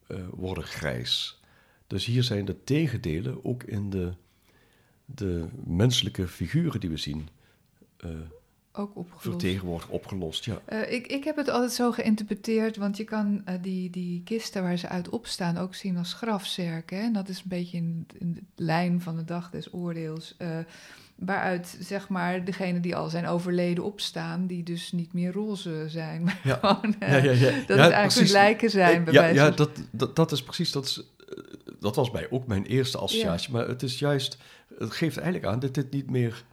eh, 0.08 0.18
worden 0.32 0.64
grijs. 0.64 1.40
Dus 1.88 2.06
hier 2.06 2.24
zijn 2.24 2.46
de 2.46 2.64
tegendelen 2.64 3.46
ook 3.46 3.64
in 3.64 3.90
de, 3.90 4.14
de 5.06 5.46
menselijke 5.66 6.28
figuren 6.28 6.80
die 6.80 6.90
we 6.90 6.98
zien 6.98 7.28
eh, 7.98 8.10
ook 8.72 8.96
opgelost. 8.96 9.22
vertegenwoordigd, 9.22 9.90
opgelost. 9.90 10.46
Ja. 10.46 10.62
Eh, 10.66 10.92
ik, 10.92 11.08
ik 11.08 11.24
heb 11.24 11.36
het 11.36 11.50
altijd 11.50 11.72
zo 11.72 11.92
geïnterpreteerd, 11.92 12.78
want 12.78 12.98
je 12.98 13.04
kan 13.04 13.44
die, 13.62 13.90
die 13.90 14.24
kisten 14.24 14.62
waar 14.62 14.78
ze 14.78 14.88
uit 14.88 15.10
opstaan 15.10 15.58
ook 15.58 15.76
zien 15.76 15.98
als 15.98 16.14
grafzerken. 16.14 17.02
En 17.02 17.14
dat 17.14 17.30
is 17.30 17.38
een 17.38 17.44
beetje 17.48 17.78
in, 17.78 18.08
in 18.18 18.34
de 18.34 18.42
lijn 18.56 19.02
van 19.02 19.16
de 19.16 19.24
dag 19.24 19.50
des 19.50 19.74
oordeels. 19.74 20.36
Waaruit, 21.16 21.78
zeg 21.80 22.10
maar, 22.10 22.46
degenen 22.46 22.82
die 22.82 22.96
al 22.96 23.10
zijn 23.10 23.28
overleden 23.28 23.84
opstaan, 23.84 24.48
die 24.48 24.64
dus 24.64 24.92
niet 24.92 25.14
meer 25.14 25.32
roze 25.32 25.84
zijn, 25.88 26.24
maar 26.24 26.40
Ja. 26.44 26.56
gewoon 26.62 26.96
eh, 27.00 27.10
Ja, 27.10 27.16
ja, 27.16 27.32
ja. 27.32 27.52
dat 27.52 27.68
het 27.68 27.70
eigenlijk 27.78 28.14
precies. 28.14 28.32
lijken 28.32 28.70
zijn. 28.70 29.04
Bij 29.04 29.14
ja, 29.14 29.26
ja 29.26 29.50
dat, 29.50 29.70
dat, 29.92 30.16
dat 30.16 30.32
is 30.32 30.44
precies, 30.44 30.72
dat, 30.72 30.86
is, 30.86 31.04
eh, 31.30 31.44
dat 31.80 31.96
was 31.96 32.12
bij 32.12 32.28
ook 32.30 32.48
mijn 32.48 32.66
eerste 32.66 32.98
associatie. 32.98 33.52
Maar 33.52 33.68
het 33.68 33.84
is 33.84 34.00
juist, 34.00 34.38
het 34.80 34.92
geeft 34.94 35.18
eigenlijk 35.18 35.54
aan 35.54 35.60
dat 35.60 35.74
dit 35.74 35.92
niet 35.92 36.10
meer, 36.10 36.44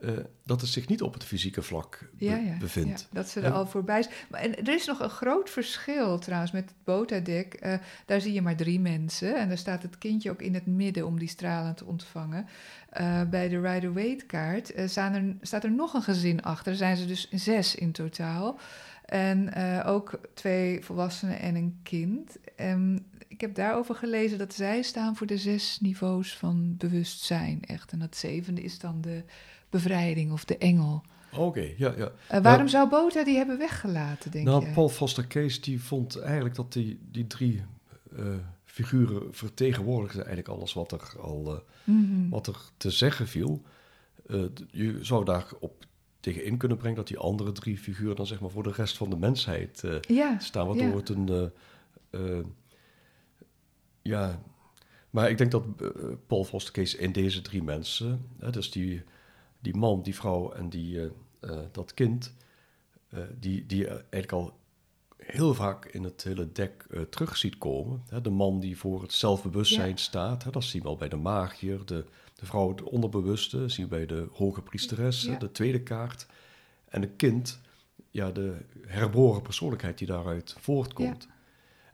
eh, 0.00 0.10
dat 0.44 0.60
het 0.60 0.70
zich 0.70 0.88
niet 0.88 1.02
op 1.02 1.14
het 1.14 1.24
fysieke 1.24 1.62
vlak 1.62 2.10
be- 2.18 2.24
ja, 2.24 2.36
ja, 2.36 2.56
bevindt. 2.58 3.00
ja, 3.00 3.06
dat 3.12 3.28
ze 3.28 3.40
er 3.40 3.46
En- 3.46 3.52
al 3.52 3.66
voorbij 3.66 3.98
is. 3.98 4.08
Maar, 4.30 4.40
en 4.40 4.56
er 4.66 4.74
is 4.74 4.86
nog 4.86 5.00
een 5.00 5.10
groot 5.10 5.50
verschil 5.50 6.18
trouwens 6.18 6.52
met 6.52 6.64
het 6.64 6.74
botadek. 6.84 7.54
Eh, 7.54 7.74
daar 8.06 8.20
zie 8.20 8.32
je 8.32 8.42
maar 8.42 8.56
drie 8.56 8.80
mensen 8.80 9.36
en 9.36 9.48
daar 9.48 9.58
staat 9.58 9.82
het 9.82 9.98
kindje 9.98 10.30
ook 10.30 10.42
in 10.42 10.54
het 10.54 10.66
midden 10.66 11.06
om 11.06 11.18
die 11.18 11.28
stralen 11.28 11.74
te 11.74 11.84
ontvangen. 11.84 12.46
Eh, 12.90 13.22
bij 13.30 13.48
de 13.48 13.60
Rider-Waite-kaart 13.60 14.72
eh, 14.72 14.88
staan 14.88 15.12
er, 15.14 15.36
staat 15.40 15.64
er 15.64 15.70
nog 15.72 15.94
een 15.94 16.02
gezin 16.02 16.42
achter. 16.42 16.72
Er 16.72 16.78
zijn 16.78 16.96
ze 16.96 17.06
dus 17.06 17.28
zes 17.30 17.74
in 17.74 17.92
totaal. 17.92 18.58
En 19.04 19.54
ook 19.84 20.20
twee 20.34 20.84
volwassenen 20.84 21.40
en 21.40 21.54
een 21.54 21.78
kind. 21.82 22.36
En 22.56 23.06
ik 23.28 23.40
heb 23.40 23.54
daarover 23.54 23.94
gelezen 23.94 24.38
dat 24.38 24.54
zij 24.54 24.82
staan 24.82 25.16
voor 25.16 25.26
de 25.26 25.38
zes 25.38 25.78
niveaus 25.80 26.36
van 26.36 26.74
bewustzijn. 26.76 27.62
Echt. 27.66 27.92
En 27.92 27.98
dat 27.98 28.16
zevende 28.16 28.62
is 28.62 28.78
dan 28.78 29.00
de 29.00 29.22
bevrijding 29.70 30.32
of 30.32 30.44
de 30.44 30.58
engel. 30.58 31.02
Oké, 31.36 31.68
ja, 31.76 31.94
ja. 31.96 32.12
Eh, 32.28 32.40
waarom 32.42 32.68
zou 32.68 32.88
Bota 32.88 33.24
die 33.24 33.36
hebben 33.36 33.58
weggelaten, 33.58 34.30
denk 34.30 34.44
nou, 34.46 34.66
je? 34.66 34.72
Paul 34.72 34.88
Foster 34.88 35.26
Case 35.26 35.60
die 35.60 35.82
vond 35.82 36.18
eigenlijk 36.20 36.54
dat 36.54 36.72
die, 36.72 36.98
die 37.10 37.26
drie 37.26 37.62
eh, 38.16 38.24
figuren 38.64 39.34
vertegenwoordigden 39.34 40.26
eigenlijk 40.26 40.56
alles 40.58 40.72
wat 40.72 40.92
er 40.92 41.14
al 41.20 41.54
eh, 41.54 41.60
Mhm. 41.84 42.28
wat 42.28 42.46
er 42.46 42.56
te 42.76 42.90
zeggen 42.90 43.28
viel. 43.28 43.62
Je 44.70 44.98
zou 45.00 45.24
daarop 45.24 45.84
tegenin 46.20 46.56
kunnen 46.56 46.76
brengen 46.78 46.96
dat 46.96 47.08
die 47.08 47.18
andere 47.18 47.52
drie 47.52 47.78
figuren 47.78 48.16
dan 48.16 48.26
zeg 48.26 48.40
maar 48.40 48.50
voor 48.50 48.62
de 48.62 48.72
rest 48.72 48.96
van 48.96 49.10
de 49.10 49.16
mensheid 49.16 49.82
Ja, 50.08 50.38
staan, 50.38 50.66
waardoor 50.66 50.86
ja. 50.86 50.96
het 50.96 51.08
een 51.08 51.52
ja. 54.02 54.42
Maar 55.10 55.30
ik 55.30 55.38
denk 55.38 55.50
dat 55.50 55.64
Paul 56.26 56.44
Foster 56.44 56.72
Case 56.72 56.98
in 56.98 57.12
deze 57.12 57.40
drie 57.40 57.62
mensen, 57.62 58.26
dus 58.50 58.70
die, 58.70 59.02
die 59.58 59.76
man, 59.76 60.02
die 60.02 60.14
vrouw 60.14 60.52
en 60.52 60.68
die, 60.68 61.00
eh, 61.00 61.10
eh, 61.40 61.58
dat 61.72 61.94
kind, 61.94 62.34
eh, 63.08 63.20
die, 63.38 63.66
die 63.66 63.78
je 63.78 63.88
eigenlijk 63.88 64.32
al 64.32 64.56
heel 65.16 65.54
vaak 65.54 65.84
in 65.84 66.04
het 66.04 66.22
hele 66.22 66.52
dek 66.52 66.86
eh, 66.90 67.00
terug 67.00 67.36
ziet 67.36 67.58
komen. 67.58 68.02
Hè, 68.08 68.20
de 68.20 68.30
man 68.30 68.60
die 68.60 68.78
voor 68.78 69.02
het 69.02 69.12
zelfbewustzijn 69.12 69.90
Ja. 69.90 69.96
staat, 69.96 70.44
hè, 70.44 70.50
dat 70.50 70.64
zien 70.64 70.82
we 70.82 70.88
al 70.88 70.96
bij 70.96 71.08
de 71.08 71.16
magier, 71.16 71.84
de, 71.84 72.04
de 72.34 72.46
vrouw 72.46 72.68
het 72.68 72.82
onderbewuste, 72.82 73.68
zien 73.68 73.84
we 73.84 73.90
bij 73.90 74.06
de 74.06 74.28
hoge 74.32 74.62
priesteres, 74.62 75.30
de 75.38 75.52
tweede 75.52 75.82
kaart. 75.82 76.26
En 76.88 77.00
het 77.00 77.12
kind, 77.16 77.60
ja, 78.10 78.30
de 78.30 78.56
herboren 78.86 79.42
persoonlijkheid 79.42 79.98
die 79.98 80.06
daaruit 80.06 80.54
voortkomt. 80.58 81.28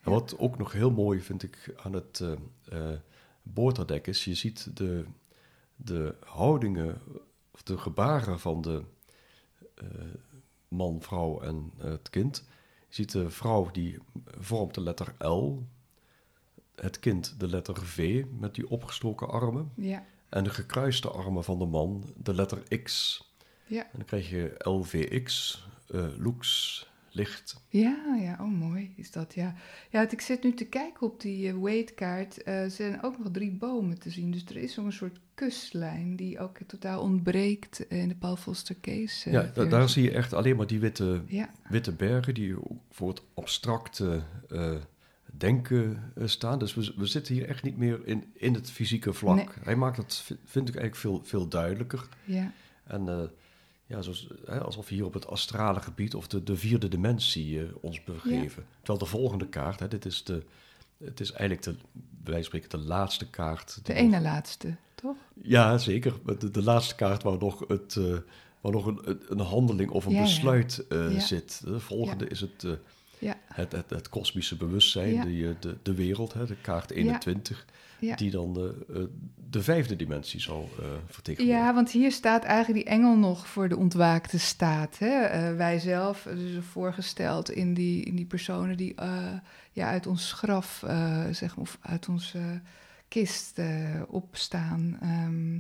En 0.01 0.11
wat 0.11 0.39
ook 0.39 0.59
nog 0.59 0.73
heel 0.73 0.91
mooi 0.91 1.21
vind 1.21 1.43
ik 1.43 1.75
aan 1.83 1.93
het 1.93 2.23
boorderdek 3.43 4.07
is, 4.07 4.25
je 4.25 4.35
ziet 4.35 4.77
de, 4.77 5.05
de 5.77 6.15
houdingen, 6.25 7.01
of 7.55 7.63
de 7.63 7.79
gebaren 7.79 8.41
van 8.41 8.63
de 8.63 8.83
eh, 9.75 9.87
man, 10.69 11.03
vrouw 11.03 11.41
en 11.41 11.73
eh, 11.79 11.85
het 11.85 12.11
kind. 12.11 12.45
Je 12.89 12.95
ziet 12.95 13.13
de 13.13 13.31
vrouw 13.31 13.71
die 13.71 13.99
vormt 14.39 14.75
de 14.75 14.81
letter 14.81 15.27
L, 15.27 15.63
het 16.75 16.99
kind 16.99 17.41
de 17.41 17.49
letter 17.49 17.87
V 17.87 18.25
met 18.39 18.55
die 18.55 18.71
opgestoken 18.71 19.29
armen 19.29 19.73
ja, 19.77 20.05
en 20.29 20.45
de 20.45 20.51
gekruiste 20.51 21.11
armen 21.11 21.45
van 21.45 21.59
de 21.59 21.67
man 21.67 22.05
de 22.17 22.35
letter 22.35 22.83
X. 22.83 23.21
ja. 23.67 23.83
En 23.83 23.91
dan 23.93 24.05
krijg 24.05 24.31
je 24.31 24.55
LVX, 24.59 25.59
eh 25.87 26.07
lux, 26.19 26.93
Ja, 27.69 28.17
ja, 28.21 28.37
oh 28.41 28.51
mooi 28.53 28.93
is 28.97 29.11
dat, 29.11 29.35
ja. 29.35 29.55
Ja, 29.91 30.01
het- 30.01 30.13
ik 30.13 30.21
zit 30.21 30.43
nu 30.43 30.55
te 30.55 30.65
kijken 30.65 31.07
op 31.07 31.21
die 31.21 31.49
eh, 31.49 31.55
weightkaart. 31.63 32.43
Eh, 32.43 32.63
er 32.63 32.71
zijn 32.71 33.03
ook 33.03 33.19
nog 33.19 33.31
drie 33.33 33.51
bomen 33.51 33.99
te 33.99 34.11
zien. 34.11 34.31
Dus 34.31 34.45
er 34.45 34.57
is 34.57 34.75
zo'n 34.75 34.93
soort 34.93 35.19
kustlijn 35.35 36.17
die 36.17 36.39
ook 36.39 36.59
totaal 36.67 37.01
ontbreekt 37.03 37.81
in 37.89 38.09
de 38.09 38.15
Paul 38.15 38.37
Foster 38.37 38.77
Case. 38.81 39.27
eh, 39.27 39.33
ja, 39.33 39.51
da- 39.55 39.65
daar 39.65 39.89
zie 39.89 40.03
je 40.03 40.11
echt 40.11 40.33
alleen 40.33 40.57
maar 40.57 40.67
die 40.67 40.81
witte, 40.81 41.23
Ja, 41.27 41.51
witte 41.69 41.93
bergen 41.93 42.35
die 42.35 42.55
voor 42.91 43.09
het 43.09 43.23
abstracte 43.35 44.23
denken 45.37 46.13
staan. 46.25 46.59
Dus 46.59 46.75
we, 46.75 46.93
we 46.97 47.07
zitten 47.07 47.35
hier 47.35 47.49
echt 47.49 47.63
niet 47.63 47.77
meer 47.77 48.01
in, 48.07 48.25
in 48.35 48.55
het 48.55 48.71
fysieke 48.71 49.13
vlak. 49.13 49.37
Nee. 49.37 49.47
Hij 49.65 49.77
maakt 49.77 49.97
dat, 49.97 50.23
vi- 50.25 50.37
vind 50.45 50.69
ik 50.69 50.75
eigenlijk 50.77 50.97
veel, 50.97 51.21
veel 51.25 51.49
duidelijker. 51.49 52.09
ja, 52.25 52.53
En 52.85 53.31
ja, 53.87 54.03
zoals, 54.03 54.29
hè, 54.47 54.61
alsof 54.61 54.89
we 54.89 54.95
hier 54.95 55.05
op 55.05 55.15
het 55.15 55.27
astrale 55.27 55.81
gebied 55.81 56.15
of 56.15 56.27
de, 56.27 56.43
de 56.43 56.57
vierde 56.57 56.89
dimensie 56.89 57.61
eh, 57.61 57.67
ons 57.81 58.05
begeven. 58.05 58.65
Terwijl 58.77 58.99
de 58.99 59.07
volgende 59.11 59.49
kaart, 59.49 59.81
hè, 59.81 59.89
dit 59.89 60.05
is 60.05 60.25
de, 60.25 60.43
het 61.05 61.21
is 61.21 61.33
eigenlijk 61.33 61.63
de, 61.63 61.75
van 62.33 62.45
spreken 62.45 62.71
de 62.71 62.79
laatste 62.79 63.31
kaart. 63.31 63.81
de 63.83 63.95
ene 63.95 64.09
nog- 64.11 64.23
laatste, 64.23 64.77
toch? 64.95 65.17
Ja, 65.43 65.79
zeker. 65.79 66.15
De, 66.39 66.51
de 66.51 66.63
laatste 66.63 66.95
kaart 66.95 67.23
waar 67.23 67.39
nog, 67.39 67.65
het, 67.69 67.97
eh, 67.97 68.17
waar 68.61 68.73
nog 68.73 68.87
een, 68.87 69.19
een- 69.29 69.41
handeling 69.41 69.91
of 69.91 70.05
een 70.05 70.13
Ja, 70.13 70.19
ja. 70.19 70.25
besluit 70.25 70.85
eh, 70.89 71.13
Ja. 71.13 71.21
zit. 71.21 71.61
De 71.65 71.81
volgende 71.81 72.29
is 72.29 72.41
het, 72.41 72.67
Ja, 73.19 73.37
het, 73.45 73.73
het, 73.73 73.91
het 73.91 74.09
kosmische 74.09 74.57
bewustzijn, 74.57 75.33
Ja. 75.35 75.49
eh, 75.49 75.55
de, 75.61 75.77
de 75.83 75.95
wereld, 75.95 76.33
hè, 76.33 76.47
de 76.47 76.57
kaart 76.61 76.91
21, 76.91 77.65
ja. 77.69 77.73
Die 78.17 78.31
dan 78.31 78.57
eh, 78.57 79.03
de 79.51 79.63
vijfde 79.63 79.97
dimensie 79.97 80.41
zal 80.41 80.69
eh 80.79 80.85
vertegenwoordigen. 81.07 81.67
Ja, 81.67 81.75
want 81.75 81.91
hier 81.91 82.13
staat 82.13 82.45
eigenlijk 82.45 82.85
die 82.85 82.95
engel 82.95 83.17
nog 83.17 83.47
voor 83.47 83.69
de 83.69 83.77
ontwaakte 83.77 84.39
staat. 84.39 84.99
Hè? 84.99 85.23
Eh, 85.23 85.57
wij 85.57 85.79
zelf, 85.79 86.29
dus 86.35 86.65
voorgesteld 86.65 87.51
in 87.51 87.75
die, 87.75 88.05
in 88.05 88.17
die 88.17 88.27
personen 88.27 88.77
die 88.77 88.95
ja, 89.73 89.89
uit 89.89 90.07
ons 90.07 90.33
graf, 90.33 90.83
zeg 91.31 91.57
maar, 91.57 91.65
of 91.65 91.79
uit 91.81 92.09
onze 92.09 92.61
kist 93.09 93.61
opstaan. 94.09 94.99
ehm, 95.01 95.59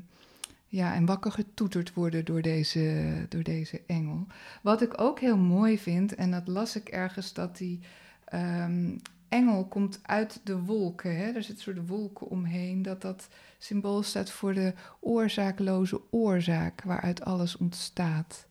ja, 0.74 0.94
en 0.94 1.06
wakker 1.06 1.32
getoeterd 1.32 1.94
worden 1.94 2.24
door 2.24 2.42
deze, 2.42 3.26
door 3.28 3.42
deze 3.42 3.80
engel. 3.86 4.26
Wat 4.62 4.82
ik 4.82 5.00
ook 5.00 5.20
heel 5.20 5.36
mooi 5.36 5.78
vind, 5.78 6.14
en 6.14 6.30
dat 6.30 6.48
las 6.48 6.76
ik 6.76 6.88
ergens, 6.88 7.32
dat 7.32 7.56
die 7.56 7.80
ehm, 8.24 8.96
engel 9.34 9.64
komt 9.66 10.00
uit 10.02 10.40
de 10.44 10.58
wolken. 10.58 11.16
Hè? 11.16 11.24
Er 11.32 11.42
zit 11.42 11.56
een 11.56 11.62
soort 11.62 11.86
wolken 11.88 12.28
omheen, 12.28 12.82
dat 12.82 13.02
dat 13.02 13.28
symbool 13.58 14.02
staat 14.02 14.30
voor 14.30 14.54
de 14.54 14.72
oorzaakloze 15.00 16.00
oorzaak 16.10 16.82
waaruit 16.82 17.24
alles 17.24 17.56
ontstaat. 17.56 18.46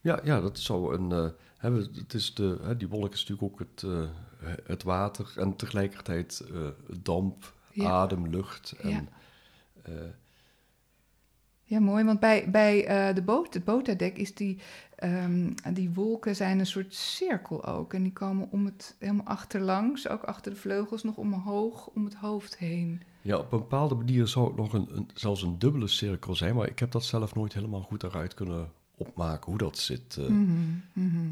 Ja, 0.00 0.20
ja, 0.24 0.40
dat 0.40 0.58
zou 0.58 0.94
een. 0.96 1.12
eh, 1.12 1.30
hè, 1.58 1.70
we- 1.70 1.90
het 1.94 2.14
is 2.14 2.34
de, 2.34 2.58
hè, 2.62 2.76
die 2.76 2.88
wolk 2.88 3.12
is 3.12 3.26
natuurlijk 3.26 3.52
ook 3.52 3.58
het, 3.58 3.82
eh, 3.82 4.08
het 4.64 4.82
water 4.82 5.32
en 5.36 5.56
tegelijkertijd 5.56 6.44
eh, 6.52 6.68
damp, 7.02 7.54
Ja. 7.72 7.90
adem, 7.90 8.28
lucht. 8.28 8.72
En, 8.82 8.88
Ja. 8.90 9.04
eh, 9.82 9.92
Ja, 11.68 11.80
mooi, 11.80 12.04
want 12.04 12.20
bij, 12.20 12.50
bij 12.50 12.86
eh, 12.86 13.14
de 13.14 13.22
boot, 13.22 13.54
het 13.54 13.64
botadek 13.64 14.16
is 14.16 14.34
die, 14.34 14.58
ehm, 14.96 15.50
die 15.72 15.90
wolken 15.90 16.36
zijn 16.36 16.58
een 16.58 16.66
soort 16.66 16.94
cirkel 16.94 17.64
ook. 17.64 17.94
En 17.94 18.02
die 18.02 18.12
komen 18.12 18.48
om 18.50 18.64
het 18.64 18.96
helemaal 18.98 19.26
achterlangs, 19.26 20.08
ook 20.08 20.22
achter 20.22 20.52
de 20.52 20.58
vleugels, 20.58 21.02
nog 21.02 21.16
omhoog 21.16 21.86
om 21.86 22.04
het 22.04 22.14
hoofd 22.14 22.58
heen. 22.58 23.02
ja, 23.22 23.36
op 23.38 23.52
een 23.52 23.58
bepaalde 23.58 23.94
manier 23.94 24.26
zou 24.26 24.46
het 24.46 24.56
nog 24.56 24.72
een, 24.72 24.88
een, 24.90 25.08
zelfs 25.14 25.42
een 25.42 25.58
dubbele 25.58 25.88
cirkel 25.88 26.34
zijn, 26.34 26.54
maar 26.54 26.68
ik 26.68 26.78
heb 26.78 26.90
dat 26.90 27.04
zelf 27.04 27.34
nooit 27.34 27.52
helemaal 27.52 27.80
goed 27.82 28.02
eruit 28.02 28.34
kunnen 28.34 28.70
opmaken 28.96 29.50
hoe 29.50 29.58
dat 29.58 29.78
zit. 29.78 30.16
eh. 30.16 30.24
Mhm, 30.26 30.52
mhm. 30.92 31.28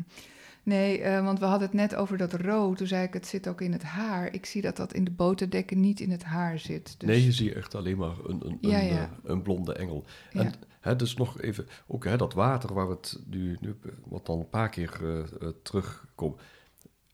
Nee, 0.62 1.00
eh, 1.00 1.24
want 1.24 1.38
we 1.38 1.44
hadden 1.44 1.66
het 1.68 1.76
net 1.76 1.94
over 1.94 2.16
dat 2.16 2.32
rood. 2.32 2.76
Toen 2.76 2.86
zei 2.86 3.04
ik, 3.06 3.12
het 3.14 3.26
zit 3.26 3.48
ook 3.48 3.60
in 3.60 3.72
het 3.72 3.82
haar. 3.82 4.32
Ik 4.34 4.46
zie 4.46 4.62
dat 4.62 4.76
dat 4.76 4.92
in 4.92 5.04
de 5.04 5.10
boterdekken 5.10 5.80
niet 5.80 6.00
in 6.00 6.10
het 6.10 6.22
haar 6.24 6.58
zit. 6.58 6.94
Dus, 6.98 7.08
Nee, 7.08 7.24
je 7.24 7.32
ziet 7.32 7.52
echt 7.54 7.74
alleen 7.74 7.96
maar 7.96 8.14
een, 8.26 8.40
een, 8.46 8.58
Ja, 8.60 8.78
een, 8.80 8.86
ja. 8.86 9.02
eh, 9.02 9.30
een 9.30 9.42
blonde 9.42 9.72
engel. 9.74 10.04
Ja. 10.32 10.50
Hè, 10.84 10.96
dus 10.96 11.16
nog 11.16 11.40
even, 11.40 11.68
ook 11.86 12.04
hè, 12.04 12.16
dat 12.16 12.32
water 12.32 12.74
waar 12.74 12.88
het 12.88 13.18
nu, 13.26 13.56
nu 13.60 13.76
wat 14.04 14.26
dan 14.26 14.38
een 14.38 14.48
paar 14.48 14.68
keer 14.68 14.98
eh, 15.02 15.18
eh, 15.20 15.54
terugkom, 15.62 16.36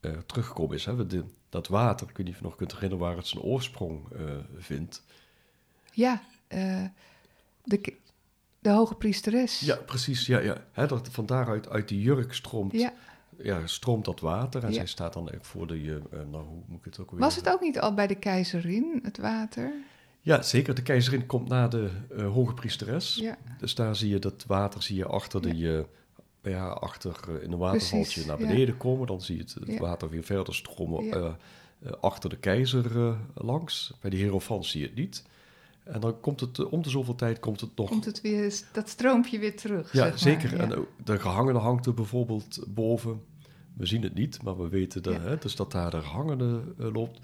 eh, 0.01 0.13
teruggekomen 0.27 0.77
is. 0.77 0.85
Hè, 0.85 0.95
we 0.95 1.07
de, 1.07 1.25
dat 1.49 1.69
water, 1.69 2.09
ik 2.09 2.17
weet 2.17 2.27
niet 2.27 2.35
of 2.35 2.41
je 2.41 2.47
nog 2.47 2.57
kunt 2.57 2.73
herinneren 2.73 3.05
waar 3.05 3.17
het 3.17 3.27
zijn 3.27 3.43
oorsprong 3.43 4.07
vindt. 4.59 5.03
Ja, 5.93 6.23
de, 7.65 7.97
de 8.59 8.71
hoge 8.71 8.95
priesteres. 8.95 9.61
Ja, 9.61 9.77
precies. 9.77 10.27
Ja, 10.27 10.39
ja. 10.39 10.65
Hè, 10.73 10.87
dat 10.87 11.09
van 11.09 11.27
daaruit 11.27 11.69
uit 11.69 11.89
die 11.89 12.01
jurk 12.01 12.33
stroomt, 12.35 12.73
ja. 12.73 12.93
Ja. 13.37 13.67
stroomt 13.67 14.05
dat 14.05 14.21
water. 14.21 14.63
En 14.65 14.69
Ja. 14.69 14.75
zij 14.75 14.87
staat 14.87 15.13
dan 15.13 15.31
voor 15.41 15.67
de, 15.67 16.03
nou 16.11 16.45
hoe 16.45 16.63
moet 16.67 16.79
ik 16.79 16.85
het 16.85 16.99
ook 16.99 17.11
weer... 17.11 17.21
Was 17.21 17.37
het 17.37 17.49
ook 17.49 17.61
niet 17.61 17.81
al 17.81 17.95
bij 17.95 18.07
de 18.07 18.19
keizerin, 18.19 19.01
het 19.03 19.19
water? 19.19 19.73
Ja, 20.21 20.43
zeker. 20.43 20.75
De 20.75 20.83
keizerin 20.83 21.27
komt 21.27 21.49
na 21.49 21.69
de 21.69 21.89
eh, 22.17 22.33
hoge 22.33 22.55
priesteres. 22.55 23.15
Ja, 23.15 23.39
Dus 23.59 23.75
daar 23.75 23.97
zie 23.97 24.09
je 24.09 24.19
dat 24.19 24.45
water 24.47 24.83
zie 24.83 24.97
je 24.97 25.07
achter, 25.07 25.47
Ja. 25.47 25.53
die, 25.53 25.79
eh, 26.43 26.57
haar 26.59 26.79
achter 26.79 27.17
uh, 27.29 27.43
in 27.43 27.53
een 27.53 27.59
watervaltje 27.59 28.27
naar 28.27 28.41
ja. 28.41 28.47
beneden 28.47 28.77
komen. 28.77 29.07
Dan 29.07 29.21
zie 29.21 29.37
je 29.37 29.43
het, 29.43 29.55
het 29.55 29.67
Ja. 29.69 29.79
water 29.79 30.09
weer 30.09 30.23
verder 30.25 30.55
stromen 30.55 31.05
Ja. 31.05 31.15
eh, 31.17 31.27
eh, 31.83 31.93
achter 32.01 32.31
de 32.31 32.37
keizer 32.37 33.07
eh, 33.07 33.19
langs. 33.35 33.93
Bij 34.01 34.11
de 34.11 34.17
hierofant 34.17 34.67
zie 34.67 34.81
je 34.81 34.87
het 34.87 34.95
niet. 34.97 35.23
En 35.85 36.01
dan 36.01 36.21
komt 36.21 36.41
het, 36.41 36.59
eh, 36.59 36.73
om 36.73 36.83
de 36.83 36.91
zoveel 36.91 37.15
tijd 37.15 37.39
komt 37.41 37.61
het 37.61 37.71
nog... 37.77 37.89
Komt 37.89 38.05
het 38.05 38.21
weer, 38.21 38.61
dat 38.73 38.89
stroompje 38.89 39.39
weer 39.39 39.57
terug. 39.57 39.93
ja, 39.93 39.99
zeg 39.99 40.11
maar, 40.11 40.19
zeker. 40.19 40.57
ja. 40.57 40.63
En 40.75 40.87
de 41.05 41.19
gehangene 41.19 41.59
hangt 41.59 41.87
er 41.87 41.95
bijvoorbeeld 41.95 42.59
boven. 42.69 43.23
We 43.77 43.87
zien 43.87 44.03
het 44.03 44.15
niet, 44.15 44.43
maar 44.43 44.57
we 44.63 44.69
weten 44.69 45.03
dat, 45.03 45.15
Ja. 45.15 45.21
hè, 45.21 45.37
dus 45.39 45.57
dat 45.57 45.73
daar 45.73 45.91
de 45.91 46.01
gehangene 46.01 46.61
eh, 46.79 46.93
loopt. 46.93 47.19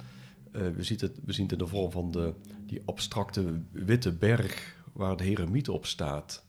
Eh, 0.56 0.68
we, 0.68 0.82
zien 0.82 0.98
het, 1.00 1.18
we 1.24 1.32
zien 1.32 1.42
het 1.42 1.52
in 1.52 1.58
de 1.58 1.66
vorm 1.66 1.90
van 1.90 2.10
de, 2.10 2.34
die 2.66 2.82
abstracte 2.84 3.60
witte 3.72 4.12
berg 4.12 4.76
waar 4.92 5.16
de 5.16 5.24
heremiet 5.24 5.68
op 5.68 5.86
staat. 5.86 6.44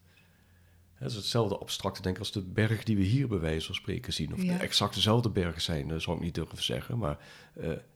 Dat 0.99 1.09
is 1.09 1.15
hetzelfde 1.15 1.57
abstracte 1.57 2.01
denk 2.01 2.15
ik 2.15 2.21
als 2.21 2.31
de 2.31 2.41
berg 2.41 2.83
die 2.83 2.97
we 2.97 3.03
hier 3.03 3.27
bij 3.27 3.39
wijze 3.39 3.65
van 3.65 3.75
spreken 3.75 4.13
zien. 4.13 4.33
Of 4.33 4.41
Ja. 4.43 4.57
de 4.57 4.63
exact 4.63 4.93
dezelfde 4.93 5.29
bergen 5.29 5.61
zijn, 5.61 5.91
eh, 5.91 5.97
zou 5.97 6.17
ik 6.17 6.23
niet 6.23 6.35
durven 6.35 6.63
zeggen. 6.63 6.97
Maar 6.97 7.17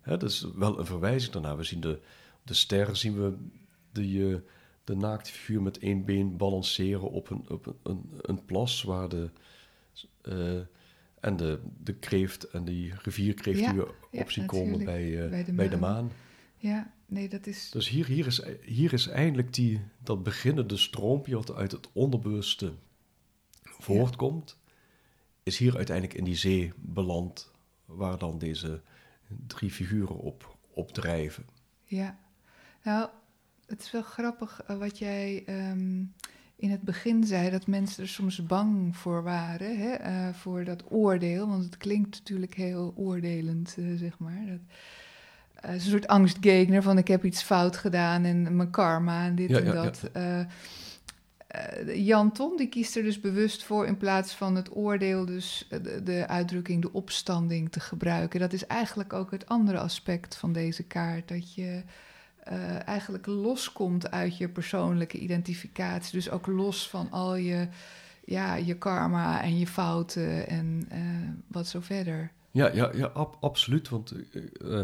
hè, 0.02 0.18
dat 0.18 0.24
is 0.24 0.46
wel 0.56 0.80
een 0.80 0.86
verwijzing 0.86 1.34
daarna. 1.34 1.56
We 1.56 1.64
zien 1.64 1.80
de, 1.82 2.00
de 2.44 2.54
sterren, 2.54 2.98
zien 2.98 3.22
we 3.22 3.36
de, 3.92 4.44
de 4.84 4.96
naakte 4.96 5.32
figuur 5.32 5.62
met 5.62 5.80
één 5.80 6.06
been 6.06 6.38
balanceren 6.38 7.12
op 7.12 7.30
een, 7.30 7.46
op 7.50 7.66
een, 7.66 7.76
een, 7.84 8.10
een 8.22 8.46
plas 8.46 8.84
waar 8.84 9.10
de... 9.10 9.30
en 11.22 11.38
de, 11.38 11.60
de 11.84 11.94
kreeft 11.94 12.44
en 12.44 12.66
die 12.66 12.94
rivierkreeft 13.02 13.60
Ja, 13.60 13.72
die 13.72 14.22
op 14.22 14.32
zien 14.32 14.46
komen 14.46 14.86
bij, 14.86 15.24
eh, 15.24 15.30
Bij 15.30 15.44
de 15.44 15.54
bij 15.54 15.70
de 15.70 15.78
maan. 15.78 15.94
maan. 15.94 16.12
Ja, 16.58 16.94
nee, 17.06 17.30
dat 17.30 17.48
is... 17.48 17.70
Dus 17.72 17.90
hier, 17.90 18.06
hier, 18.06 18.26
is, 18.26 18.42
hier 18.62 18.94
is 18.94 19.08
eindelijk 19.08 19.54
die, 19.54 19.82
dat 20.04 20.24
beginnende 20.24 20.78
stroompje 20.78 21.36
wat 21.36 21.54
uit 21.54 21.72
het 21.72 21.90
onderbewuste 21.94 22.74
voortkomt, 23.64 24.58
is 25.44 25.58
hier 25.58 25.76
uiteindelijk 25.78 26.18
in 26.18 26.24
die 26.24 26.36
zee 26.36 26.74
beland, 26.76 27.52
waar 27.86 28.18
dan 28.18 28.38
deze 28.38 28.82
drie 29.48 29.72
figuren 29.72 30.18
op, 30.18 30.58
op 30.74 30.92
drijven. 30.92 31.46
Ja, 31.84 32.20
nou, 32.84 33.10
het 33.66 33.82
is 33.82 33.92
wel 33.92 34.02
grappig 34.02 34.62
eh, 34.68 34.78
wat 34.78 34.98
jij 34.98 35.44
ehm, 35.46 36.04
in 36.62 36.72
het 36.72 36.82
begin 36.82 37.24
zei, 37.24 37.50
dat 37.50 37.68
mensen 37.68 38.04
er 38.04 38.10
soms 38.10 38.46
bang 38.46 38.98
voor 38.98 39.24
waren, 39.24 39.78
hè, 39.78 39.92
eh, 39.92 40.34
voor 40.34 40.64
dat 40.64 40.84
oordeel, 40.90 41.48
want 41.48 41.64
het 41.64 41.78
klinkt 41.78 42.18
natuurlijk 42.20 42.56
heel 42.56 42.94
oordelend, 42.96 43.76
eh, 43.78 43.86
zeg 43.96 44.18
maar. 44.18 44.44
Dat, 44.48 44.60
eh, 45.54 45.74
een 45.74 45.82
soort 45.82 46.08
angstgegner 46.08 46.82
van 46.82 46.98
ik 46.98 47.08
heb 47.08 47.26
iets 47.26 47.42
fout 47.42 47.78
gedaan 47.78 48.24
en 48.24 48.56
mijn 48.56 48.70
karma 48.70 49.26
en 49.26 49.36
dit 49.36 49.50
Ja, 49.50 49.58
en 49.58 49.66
ja, 49.66 49.72
dat. 49.72 50.10
Eh, 51.52 52.06
Jan 52.06 52.32
Tom 52.32 52.58
die 52.58 52.70
kiest 52.70 52.96
er 52.96 53.04
dus 53.04 53.20
bewust 53.20 53.64
voor 53.64 53.86
in 53.86 53.98
plaats 53.98 54.34
van 54.34 54.56
het 54.56 54.76
oordeel, 54.76 55.26
dus 55.26 55.68
de, 55.70 56.04
de 56.04 56.28
uitdrukking 56.28 56.82
de 56.82 56.94
opstanding 56.94 57.72
te 57.72 57.80
gebruiken. 57.80 58.40
Dat 58.40 58.54
is 58.54 58.68
eigenlijk 58.68 59.14
ook 59.14 59.32
het 59.32 59.48
andere 59.48 59.80
aspect 59.80 60.36
van 60.36 60.54
deze 60.54 60.84
kaart. 60.84 61.28
Dat 61.28 61.54
je 61.54 61.84
eh, 62.44 62.88
eigenlijk 62.88 63.26
loskomt 63.26 64.12
uit 64.12 64.38
je 64.38 64.50
persoonlijke 64.50 65.18
identificatie. 65.18 66.12
Dus 66.12 66.30
ook 66.30 66.48
los 66.48 66.90
van 66.90 67.12
al 67.12 67.36
je, 67.36 67.68
ja, 68.26 68.56
je 68.56 68.78
karma 68.78 69.42
en 69.44 69.58
je 69.58 69.68
fouten 69.68 70.48
en 70.48 70.86
eh, 70.90 71.00
wat 71.48 71.68
zo 71.68 71.80
verder. 71.80 72.32
Ja, 72.52 72.72
ja, 72.74 72.92
ja 72.94 73.06
ab- 73.06 73.38
absoluut. 73.40 73.90
Want 73.90 74.14
eh, 74.62 74.80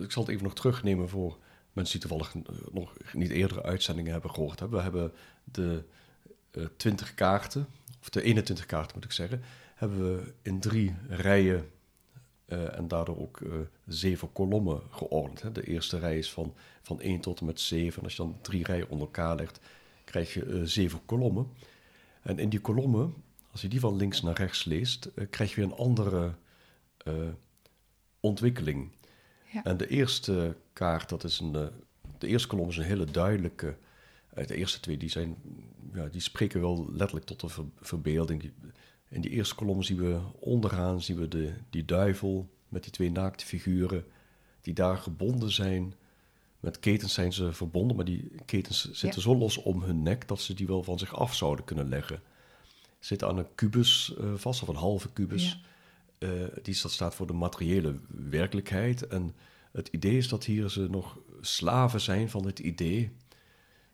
ik 0.00 0.10
zal 0.12 0.22
het 0.22 0.30
even 0.30 0.44
nog 0.44 0.54
terugnemen 0.54 1.08
voor 1.08 1.38
mensen 1.72 2.00
die 2.00 2.08
toevallig 2.08 2.34
nog 2.72 2.92
niet 3.12 3.30
eerdere 3.30 3.62
uitzendingen 3.62 4.12
hebben 4.12 4.30
gehoord. 4.30 4.60
We 4.70 4.80
hebben 4.80 5.12
de 5.44 5.84
eh 6.50 6.64
20 6.76 7.14
kaarten, 7.14 7.66
of 8.00 8.08
de 8.08 8.22
21 8.22 8.66
kaarten 8.66 8.92
moet 8.94 9.04
ik 9.04 9.12
zeggen, 9.12 9.42
hebben 9.74 9.98
we 10.16 10.32
in 10.42 10.60
drie 10.60 10.94
rijen 11.08 11.70
eh, 12.46 12.78
en 12.78 12.88
daardoor 12.88 13.20
ook 13.20 13.40
eh, 13.40 13.52
zeven 13.86 14.32
kolommen 14.32 14.80
geordend. 14.90 15.42
Hè. 15.42 15.52
De 15.52 15.66
eerste 15.66 15.98
rij 15.98 16.18
is 16.18 16.32
van, 16.32 16.54
van 16.82 17.00
1 17.00 17.20
tot 17.20 17.40
en 17.40 17.46
met 17.46 17.60
7. 17.60 17.98
En 17.98 18.04
als 18.04 18.16
je 18.16 18.22
dan 18.22 18.38
drie 18.40 18.64
rijen 18.64 18.88
onder 18.88 19.06
elkaar 19.06 19.36
legt, 19.36 19.60
krijg 20.04 20.34
je 20.34 20.44
eh, 20.44 20.60
zeven 20.62 21.00
kolommen. 21.04 21.48
En 22.22 22.38
in 22.38 22.48
die 22.48 22.60
kolommen, 22.60 23.14
als 23.52 23.60
je 23.62 23.68
die 23.68 23.80
van 23.80 23.96
links 23.96 24.22
naar 24.22 24.36
rechts 24.36 24.64
leest, 24.64 25.10
krijg 25.30 25.50
je 25.50 25.56
weer 25.56 25.64
een 25.64 25.76
andere 25.78 26.34
ontwikkeling. 28.20 28.90
Ja. 29.52 29.64
En 29.64 29.76
de 29.76 29.88
eerste 29.88 30.56
kaart, 30.72 31.08
dat 31.08 31.24
is 31.24 31.38
een, 31.38 31.52
de 32.18 32.26
eerste 32.26 32.48
kolom 32.48 32.68
is 32.68 32.76
een 32.76 32.84
hele 32.84 33.04
duidelijke. 33.04 33.76
de 34.34 34.54
eerste 34.56 34.80
twee, 34.80 34.96
die, 34.96 35.08
zijn, 35.10 35.36
ja, 35.94 36.06
die 36.06 36.20
spreken 36.20 36.60
wel 36.60 36.86
letterlijk 36.92 37.26
tot 37.26 37.40
de 37.40 37.48
ver- 37.48 37.64
verbeelding. 37.80 38.40
Die- 38.40 38.52
In 39.08 39.20
die 39.20 39.30
eerste 39.30 39.54
kolom 39.54 39.82
zien 39.82 39.98
we 39.98 40.20
onderaan 40.38 41.02
zien 41.02 41.18
we 41.18 41.28
de, 41.28 41.52
die 41.70 41.84
duivel 41.84 42.48
met 42.68 42.82
die 42.82 42.92
twee 42.92 43.10
naakte 43.10 43.46
figuren 43.46 44.04
die 44.60 44.74
daar 44.74 44.96
gebonden 44.96 45.52
zijn. 45.52 45.94
Met 46.60 46.80
ketens 46.80 47.14
zijn 47.14 47.32
ze 47.32 47.52
verbonden, 47.52 47.96
maar 47.96 48.04
die 48.04 48.30
ketens 48.44 48.90
zitten 48.92 49.22
zo 49.22 49.36
los 49.36 49.56
om 49.56 49.82
hun 49.82 50.02
nek 50.02 50.28
dat 50.28 50.40
ze 50.40 50.54
die 50.54 50.66
wel 50.66 50.82
van 50.82 50.98
zich 50.98 51.14
af 51.14 51.34
zouden 51.34 51.64
kunnen 51.64 51.88
leggen. 51.88 52.22
Zitten 52.98 53.28
aan 53.28 53.38
een 53.38 53.54
kubus 53.54 54.14
eh, 54.16 54.34
vast, 54.34 54.62
of 54.62 54.68
een 54.68 54.74
halve 54.74 55.12
kubus. 55.12 55.58
Ja. 56.18 56.28
Eh, 56.28 56.46
die 56.62 56.80
dat 56.82 56.92
staat 56.92 57.14
voor 57.14 57.26
de 57.26 57.32
materiële 57.32 57.98
werkelijkheid. 58.08 59.06
En 59.06 59.34
het 59.72 59.88
idee 59.88 60.16
is 60.16 60.28
dat 60.28 60.44
hier 60.44 60.70
ze 60.70 60.88
nog 60.90 61.18
slaven 61.40 62.00
zijn 62.00 62.30
van 62.30 62.46
het 62.46 62.58
idee, 62.58 63.10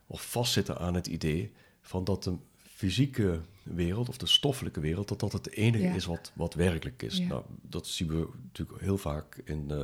of 0.07 0.31
vastzitten 0.31 0.79
aan 0.79 0.94
het 0.94 1.07
idee, 1.07 1.53
van 1.81 2.05
dat 2.05 2.25
de 2.25 2.37
fysieke 2.83 3.40
wereld 3.62 4.09
of 4.09 4.16
de 4.16 4.27
stoffelijke 4.27 4.81
wereld, 4.81 5.09
dat 5.09 5.21
dat 5.21 5.33
het 5.33 5.51
enige 5.51 5.85
Ja. 5.85 5.95
is 5.95 6.05
wat, 6.05 6.33
wat 6.35 6.55
werkelijk 6.55 7.03
is. 7.03 7.16
Ja. 7.16 7.27
Nou, 7.27 7.45
dat 7.62 7.87
zien 7.87 8.09
we 8.09 8.29
natuurlijk 8.42 8.81
heel 8.81 8.99
vaak 8.99 9.40
in 9.45 9.71
eh 9.71 9.83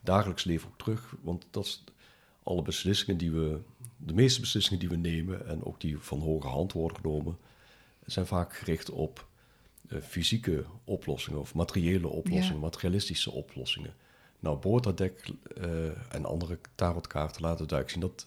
dagelijks 0.00 0.44
leven 0.44 0.68
ook 0.68 0.78
terug, 0.78 1.14
want 1.20 1.46
dat 1.50 1.64
is 1.64 1.84
alle 2.42 2.62
beslissingen 2.62 3.18
die 3.18 3.30
we, 3.30 3.60
de 3.96 4.14
meeste 4.14 4.40
beslissingen 4.40 4.80
die 4.80 4.88
we 4.88 4.96
nemen 4.96 5.46
en 5.46 5.64
ook 5.64 5.80
die 5.80 5.98
van 5.98 6.20
hoge 6.20 6.46
hand 6.46 6.72
worden 6.72 6.96
genomen, 6.96 7.38
zijn 8.06 8.26
vaak 8.26 8.56
gericht 8.56 8.90
op 8.90 9.26
eh, 9.88 10.00
fysieke 10.00 10.64
oplossingen 10.84 11.40
of 11.40 11.54
materiële 11.54 12.08
oplossingen, 12.08 12.60
Ja. 12.60 12.66
materialistische 12.68 13.30
oplossingen. 13.30 13.94
Nou, 14.40 14.58
Boordadek 14.58 15.30
eh 15.56 16.14
en 16.14 16.24
andere 16.24 16.58
tarotkaarten 16.74 17.42
laten 17.42 17.66
duidelijk 17.68 17.90
zien 17.90 18.00
dat, 18.10 18.26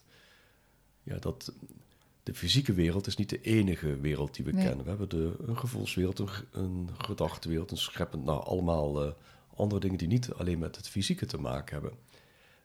ja, 1.04 1.18
dat 1.20 1.54
de 2.24 2.34
fysieke 2.34 2.74
wereld 2.74 3.08
is 3.08 3.16
niet 3.16 3.30
de 3.30 3.42
enige 3.42 4.00
wereld 4.00 4.36
die 4.36 4.46
we 4.46 4.52
Nee. 4.52 4.66
kennen. 4.66 4.84
We 4.84 4.90
hebben 4.90 5.10
de, 5.10 5.36
een 5.46 5.58
gevoelswereld, 5.58 6.22
een, 6.52 6.90
gedachtenwereld, 6.98 7.72
een 7.72 7.78
scheppend, 7.78 8.24
nou, 8.24 8.44
allemaal 8.44 9.04
eh, 9.06 9.12
andere 9.56 9.82
dingen 9.82 9.98
die 9.98 10.08
niet 10.08 10.34
alleen 10.34 10.60
met 10.60 10.76
het 10.76 10.90
fysieke 10.90 11.26
te 11.26 11.38
maken 11.38 11.74
hebben. 11.74 11.94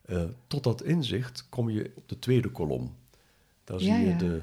Eh, 0.02 0.24
tot 0.46 0.64
dat 0.64 0.82
inzicht 0.82 1.46
kom 1.48 1.70
je 1.70 1.92
op 1.94 2.08
de 2.08 2.18
tweede 2.18 2.50
kolom. 2.50 2.96
Daar 3.64 3.80
zie 3.80 3.92
je 3.92 4.06
ja. 4.06 4.18
de, 4.18 4.42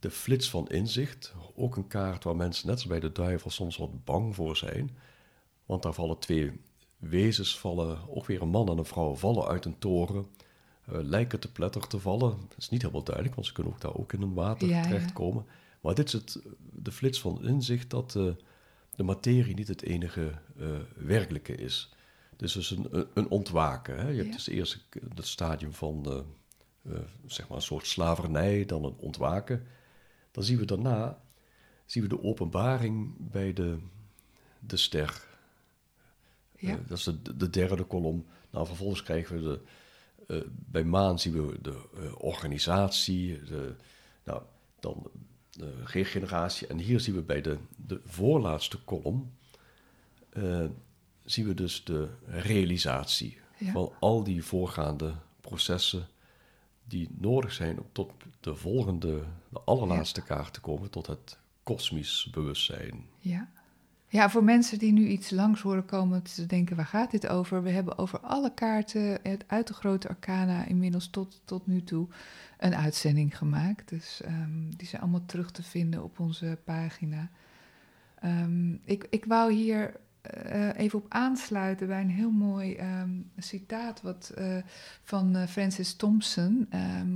de 0.00 0.10
flits 0.10 0.50
van 0.50 0.68
inzicht. 0.68 1.34
Ook 1.54 1.76
een 1.76 1.86
kaart 1.86 2.24
waar 2.24 2.36
mensen, 2.36 2.66
net 2.66 2.74
als 2.74 2.86
bij 2.86 3.00
de 3.00 3.12
duivel, 3.12 3.50
soms 3.50 3.76
wat 3.76 4.04
bang 4.04 4.34
voor 4.34 4.56
zijn. 4.56 4.96
Want 5.66 5.82
daar 5.82 5.92
vallen 5.92 6.18
twee 6.18 6.52
wezens, 6.96 7.58
vallen, 7.58 7.98
ook 8.08 8.26
weer 8.26 8.42
een 8.42 8.48
man 8.48 8.68
en 8.68 8.78
een 8.78 8.84
vrouw, 8.84 9.14
vallen 9.14 9.46
uit 9.46 9.64
een 9.64 9.78
toren. 9.78 10.26
Eh, 10.86 10.98
lijken 11.02 11.40
te 11.40 11.52
pletter 11.52 11.86
te 11.86 11.98
vallen. 11.98 12.30
Dat 12.48 12.58
is 12.58 12.68
niet 12.68 12.80
helemaal 12.82 13.02
duidelijk, 13.04 13.34
want 13.34 13.46
ze 13.46 13.52
kunnen 13.52 13.72
ook 13.72 13.80
daar 13.80 13.94
ook 13.96 14.12
in 14.12 14.22
een 14.22 14.34
water 14.34 14.68
Ja, 14.68 14.76
ja. 14.76 14.82
terechtkomen. 14.82 15.46
Maar 15.80 15.94
dit 15.94 16.06
is 16.06 16.12
het, 16.12 16.38
de 16.72 16.92
flits 16.92 17.20
van 17.20 17.44
inzicht 17.44 17.90
dat 17.90 18.14
eh, 18.16 18.28
de 18.96 19.02
materie 19.02 19.54
niet 19.54 19.68
het 19.68 19.82
enige 19.82 20.32
eh, 20.58 20.66
werkelijke 20.96 21.54
is. 21.54 21.92
Dus 22.36 22.52
dus 22.52 22.70
een, 22.70 22.86
een- 22.90 23.06
een 23.14 23.28
ontwaken. 23.28 23.98
Hè? 23.98 24.08
Je 24.08 24.22
hebt 24.22 24.32
dus 24.32 24.48
eerst 24.48 24.86
het 25.14 25.26
stadium 25.26 25.72
van 25.72 26.24
zeg 27.26 27.48
maar 27.48 27.56
een 27.56 27.62
soort 27.62 27.86
slavernij, 27.86 28.64
dan 28.64 28.84
een 28.84 28.94
ontwaken. 28.96 29.66
Dan 30.30 30.44
zien 30.44 30.58
we 30.58 30.64
daarna 30.64 31.20
zien 31.86 32.02
we 32.02 32.08
de 32.08 32.22
openbaring 32.22 33.14
bij 33.18 33.52
de, 33.52 33.78
de 34.58 34.76
ster. 34.76 35.22
Ja. 36.58 36.78
Dat 36.86 36.98
is 36.98 37.04
de, 37.04 37.36
de 37.36 37.50
derde 37.50 37.84
kolom. 37.84 38.26
Nou, 38.50 38.66
vervolgens 38.66 39.02
krijgen 39.02 39.36
we 39.36 39.42
de, 39.42 39.60
eh, 40.28 40.36
bij 40.48 40.84
maan 40.84 41.18
zien 41.18 41.46
we 41.46 41.58
de 41.62 41.82
eh, 41.96 42.12
organisatie, 42.18 43.42
de, 43.42 43.74
nou, 44.24 44.42
dan 44.80 45.10
de 45.50 45.84
regeneratie. 45.84 46.66
En 46.66 46.78
hier 46.78 47.00
zien 47.00 47.14
we 47.14 47.22
bij 47.22 47.40
de, 47.40 47.58
de 47.76 48.00
voorlaatste 48.04 48.78
kolom, 48.78 49.32
eh, 50.30 50.64
zien 51.24 51.46
we 51.46 51.54
dus 51.54 51.84
de 51.84 52.08
realisatie 52.26 53.38
Ja. 53.58 53.72
van 53.72 53.92
al 54.00 54.24
die 54.24 54.44
voorgaande 54.44 55.14
processen 55.40 56.06
die 56.84 57.08
nodig 57.18 57.52
zijn 57.52 57.78
om 57.78 57.86
tot 57.92 58.12
de 58.40 58.54
volgende, 58.54 59.22
de 59.48 59.60
allerlaatste 59.60 60.22
kaart 60.22 60.52
te 60.52 60.60
komen, 60.60 60.90
tot 60.90 61.06
het 61.06 61.38
kosmisch 61.62 62.28
bewustzijn. 62.30 63.06
Ja. 63.18 63.50
Ja, 64.08 64.30
voor 64.30 64.44
mensen 64.44 64.78
die 64.78 64.92
nu 64.92 65.06
iets 65.06 65.30
langs 65.30 65.60
horen 65.60 65.84
komen 65.84 66.22
te 66.22 66.46
denken, 66.46 66.76
waar 66.76 66.86
gaat 66.86 67.10
dit 67.10 67.28
over? 67.28 67.62
We 67.62 67.70
hebben 67.70 67.98
over 67.98 68.20
alle 68.20 68.54
kaarten 68.54 69.18
uit 69.46 69.66
de 69.66 69.74
grote 69.74 70.08
arcana 70.08 70.64
inmiddels 70.64 71.08
tot, 71.08 71.40
tot 71.44 71.66
nu 71.66 71.84
toe 71.84 72.08
een 72.58 72.74
uitzending 72.74 73.38
gemaakt. 73.38 73.88
Dus 73.88 74.20
ehm, 74.22 74.70
die 74.76 74.88
zijn 74.88 75.02
allemaal 75.02 75.26
terug 75.26 75.50
te 75.50 75.62
vinden 75.62 76.02
op 76.02 76.18
onze 76.18 76.58
pagina. 76.64 77.30
Ehm, 78.14 78.72
ik, 78.72 79.06
ik 79.10 79.24
wou 79.24 79.52
hier 79.52 79.94
eh, 80.20 80.78
even 80.78 80.98
op 80.98 81.06
aansluiten 81.08 81.86
bij 81.86 82.00
een 82.00 82.10
heel 82.10 82.30
mooi 82.30 82.74
ehm, 82.74 83.10
citaat 83.38 84.02
wat, 84.02 84.32
eh, 84.36 84.56
van 85.02 85.36
uh, 85.36 85.46
Francis 85.46 85.94
Thompson, 85.94 86.68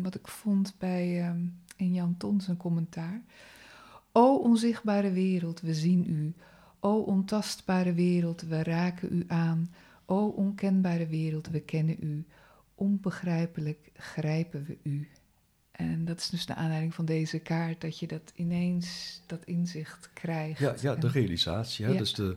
wat 0.03 0.15
ik 0.15 0.29
vond 0.29 0.75
bij 0.79 1.35
in 1.77 1.95
Jan 1.95 2.15
Tons 2.17 2.49
een 2.49 2.57
commentaar. 2.57 3.23
O 4.13 4.35
onzichtbare 4.37 5.11
wereld, 5.11 5.61
we 5.61 5.75
zien 5.75 6.11
u. 6.11 6.35
O 6.81 6.99
ontastbare 6.99 7.93
wereld, 7.93 8.43
we 8.43 8.63
raken 8.63 9.09
u 9.13 9.25
aan. 9.27 9.75
O 10.07 10.27
onkenbare 10.27 11.07
wereld, 11.07 11.49
we 11.49 11.61
kennen 11.61 11.97
u. 12.01 12.27
Onbegrijpelijk 12.75 13.91
grijpen 13.95 14.65
we 14.65 14.79
u. 14.83 15.09
En 15.71 16.05
dat 16.05 16.19
is 16.19 16.29
dus 16.29 16.47
de 16.47 16.55
aanleiding 16.55 16.95
van 16.95 17.05
deze 17.05 17.39
kaart, 17.39 17.81
dat 17.81 17.99
je 17.99 18.07
dat 18.07 18.33
ineens, 18.35 19.21
dat 19.27 19.45
inzicht 19.45 20.11
krijgt. 20.13 20.59
Ja, 20.59 20.75
ja 20.81 20.95
de 20.95 21.09
realisatie. 21.09 21.85
Hè? 21.85 21.93
Ja. 21.93 21.99
Dus 21.99 22.15
de, 22.15 22.37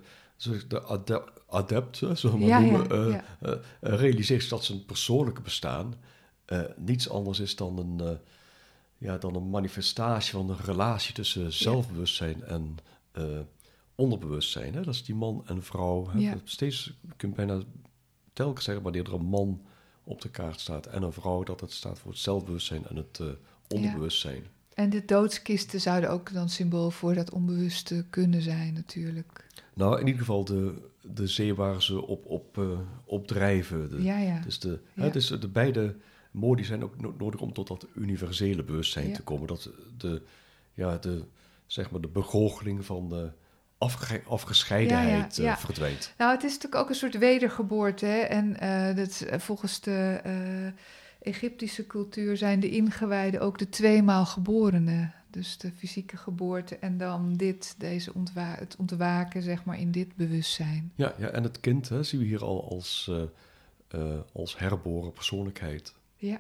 de 0.66 1.32
adept, 1.48 2.00
we 2.00 2.30
maar 2.38 2.40
Ja, 2.40 2.60
noemen, 2.60 3.10
ja. 3.10 3.24
eh, 3.40 3.52
eh, 3.52 3.60
realiseert 3.80 4.50
dat 4.50 4.64
zijn 4.64 4.86
persoonlijke 4.86 5.42
bestaan 5.42 5.94
eh, 6.46 6.62
niets 6.78 7.10
anders 7.10 7.40
is 7.40 7.56
dan 7.56 7.78
een, 7.78 8.20
ja, 8.98 9.18
dan 9.18 9.36
een 9.36 9.50
manifestatie 9.50 10.32
van 10.32 10.50
een 10.50 10.66
relatie 10.66 11.14
tussen 11.14 11.54
zelfbewustzijn 11.54 12.44
en 12.44 12.78
onderbewustzijn. 14.02 14.74
Hè? 14.74 14.82
Dat 14.82 14.94
is 14.94 15.04
die 15.04 15.16
man 15.16 15.44
en 15.46 15.64
vrouw. 15.64 16.10
Hè? 16.10 16.20
Ja. 16.20 16.36
Steeds, 16.44 16.94
je 17.02 17.14
kunt 17.18 17.36
bijna 17.36 17.62
telkens 18.34 18.66
zeggen 18.66 18.84
wanneer 18.84 19.06
er 19.06 19.14
een 19.14 19.26
man 19.26 19.62
op 20.04 20.22
de 20.22 20.30
kaart 20.30 20.60
staat 20.60 20.86
en 20.86 21.04
een 21.04 21.14
vrouw, 21.14 21.44
dat 21.44 21.60
het 21.62 21.72
staat 21.72 22.00
voor 22.00 22.12
het 22.12 22.20
zelfbewustzijn 22.20 22.88
en 22.88 22.96
het 22.96 23.20
eh, 23.20 23.28
onderbewustzijn. 23.68 24.44
En 24.74 24.90
de 24.90 25.06
doodskisten 25.06 25.82
zouden 25.82 26.10
ook 26.10 26.34
dan 26.34 26.50
symbool 26.50 26.92
voor 26.92 27.14
dat 27.14 27.32
onbewuste 27.32 28.06
kunnen 28.10 28.42
zijn, 28.42 28.74
natuurlijk. 28.74 29.48
Nou, 29.74 30.00
in 30.00 30.06
ieder 30.06 30.20
geval 30.22 30.46
de, 30.46 30.74
de 31.02 31.28
zee 31.28 31.56
waar 31.56 31.82
ze 31.84 32.06
op, 32.08 32.26
op, 32.26 32.58
eh, 32.58 32.80
op 33.06 33.28
drijven. 33.28 33.90
De, 33.90 34.04
ja, 34.04 34.18
ja. 34.20 34.40
Dus 34.40 34.60
de, 34.60 34.80
Ja. 34.94 35.04
hè, 35.04 35.10
dus 35.10 35.28
de 35.28 35.48
beide 35.48 35.96
modi 36.32 36.64
zijn 36.64 36.84
ook 36.84 37.02
no- 37.02 37.16
nodig 37.18 37.40
om 37.40 37.54
tot 37.54 37.68
dat 37.68 37.88
universele 37.96 38.64
bewustzijn 38.64 39.08
Ja. 39.08 39.16
te 39.16 39.24
komen. 39.24 39.48
Dat 39.48 39.70
de, 39.98 40.22
ja, 40.74 40.98
de, 40.98 41.24
zeg 41.66 41.92
maar 41.92 42.02
de 42.02 42.08
begoocheling 42.08 42.86
van 42.86 43.10
de 43.10 43.32
afge- 43.82 44.22
afgescheidenheid 44.28 45.36
Ja, 45.36 45.44
ja, 45.44 45.50
ja. 45.50 45.56
eh, 45.56 45.64
verdwijnt. 45.64 46.14
Nou, 46.18 46.32
het 46.32 46.44
is 46.44 46.54
natuurlijk 46.54 46.82
ook 46.82 46.90
een 46.90 46.96
soort 46.96 47.18
wedergeboorte. 47.18 48.06
Hè? 48.06 48.20
En 48.20 48.60
eh, 48.60 48.96
dat, 48.96 49.22
eh, 49.22 49.40
volgens 49.40 49.80
de 49.82 50.22
Egyptische 51.22 51.88
cultuur 51.88 52.38
zijn 52.38 52.60
de 52.60 52.70
ingewijden 52.70 53.42
ook 53.42 53.58
de 53.58 53.70
tweemaal 53.70 54.26
geborenen. 54.26 55.14
Dus 55.30 55.58
de 55.58 55.72
fysieke 55.72 56.18
geboorte 56.18 56.76
en 56.78 56.98
dan 56.98 57.34
dit, 57.34 57.76
deze 57.78 58.14
ontwa 58.14 58.56
het 58.60 58.76
ontwaken, 58.76 59.42
zeg 59.42 59.64
maar, 59.66 59.80
in 59.80 59.92
dit 59.92 60.16
bewustzijn. 60.16 60.92
Ja, 60.96 61.14
ja, 61.18 61.28
en 61.28 61.44
het 61.44 61.60
kind 61.60 61.90
hè, 61.90 62.04
zien 62.04 62.20
we 62.20 62.26
hier 62.26 62.44
al 62.44 62.70
als, 62.70 63.12
als 64.34 64.58
herboren 64.58 65.12
persoonlijkheid. 65.12 65.94
Ja. 66.16 66.40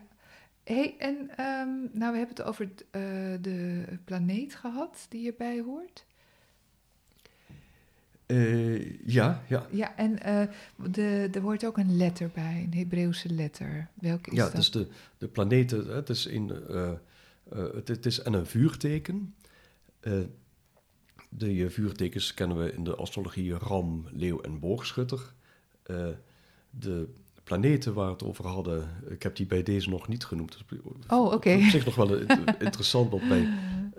hey, 0.63 0.95
en 0.97 1.29
ehm, 1.37 1.69
nou, 1.91 2.11
we 2.11 2.17
hebben 2.17 2.35
het 2.35 2.41
over 2.41 2.69
de 3.41 3.83
planeet 4.05 4.55
gehad 4.55 5.05
die 5.09 5.27
erbij 5.31 5.61
hoort. 5.61 6.05
Eh, 8.31 8.99
ja, 9.05 9.43
ja. 9.47 9.67
Ja, 9.71 9.97
en 9.97 10.19
eh, 10.19 10.47
de, 10.91 11.29
er 11.31 11.41
hoort 11.41 11.65
ook 11.65 11.77
een 11.77 11.97
letter 11.97 12.29
bij, 12.33 12.63
een 12.65 12.77
Hebreeuwse 12.77 13.29
letter. 13.29 13.87
Welke 13.93 14.29
is 14.31 14.37
ja 14.37 14.43
dat? 14.43 14.55
dus 14.55 14.71
de, 14.71 14.87
de 15.17 15.27
planeten, 15.27 15.87
het 15.87 16.09
is, 16.09 16.25
in, 16.25 16.51
eh, 16.69 16.91
het, 17.49 17.87
het 17.87 18.05
is 18.05 18.21
en 18.21 18.33
een 18.33 18.45
vuurteken. 18.45 19.35
De 21.29 21.69
vuurtekens 21.69 22.33
kennen 22.33 22.57
we 22.57 22.73
in 22.73 22.83
de 22.83 22.95
astrologie 22.95 23.53
ram, 23.53 24.05
leeuw 24.11 24.41
en 24.41 24.59
boogschutter. 24.59 25.33
De 26.69 27.07
planeten 27.43 27.93
waar 27.93 28.05
we 28.05 28.11
het 28.11 28.23
over 28.23 28.47
hadden, 28.47 28.89
ik 29.09 29.23
heb 29.23 29.35
die 29.35 29.45
bij 29.45 29.63
deze 29.63 29.89
nog 29.89 30.07
niet 30.07 30.25
genoemd. 30.25 30.57
Oh, 31.07 31.33
oké. 31.33 31.53
Op 31.53 31.61
zich 31.61 31.85
nog 31.85 31.95
wel 31.95 32.15
interessant, 32.59 33.11
want 33.11 33.27
bij 33.27 33.47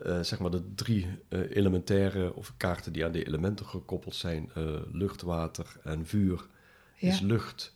eh, 0.04 0.20
zeg 0.20 0.38
maar 0.38 0.50
de 0.50 0.74
drie 0.74 1.06
eh, 1.28 1.56
elementaire 1.56 2.34
of 2.34 2.54
kaarten 2.56 2.92
die 2.92 3.04
aan 3.04 3.12
de 3.12 3.26
elementen 3.26 3.66
gekoppeld 3.66 4.14
zijn, 4.14 4.50
eh, 4.54 4.80
lucht, 4.92 5.22
water 5.22 5.76
en 5.82 6.06
vuur, 6.06 6.46
Ja. 6.96 7.08
is 7.08 7.20
lucht, 7.20 7.74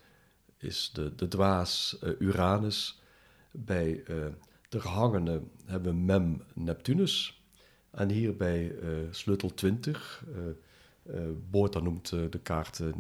is 0.58 0.90
de, 0.92 1.14
de 1.14 1.28
dwaas 1.28 1.98
Uranus. 2.18 3.00
Bij 3.50 4.02
de 4.68 4.80
gehangene 4.80 5.42
hebben 5.64 5.92
we 5.92 5.98
Mem 5.98 6.42
Neptunus. 6.54 7.42
En 7.90 8.10
hier 8.10 8.36
bij 8.36 8.74
sleutel 9.10 9.54
20, 9.54 10.24
Boorta 11.50 11.80
noemt 11.80 12.12
eh, 12.12 12.20
de 12.30 12.38
kaarten 12.38 12.94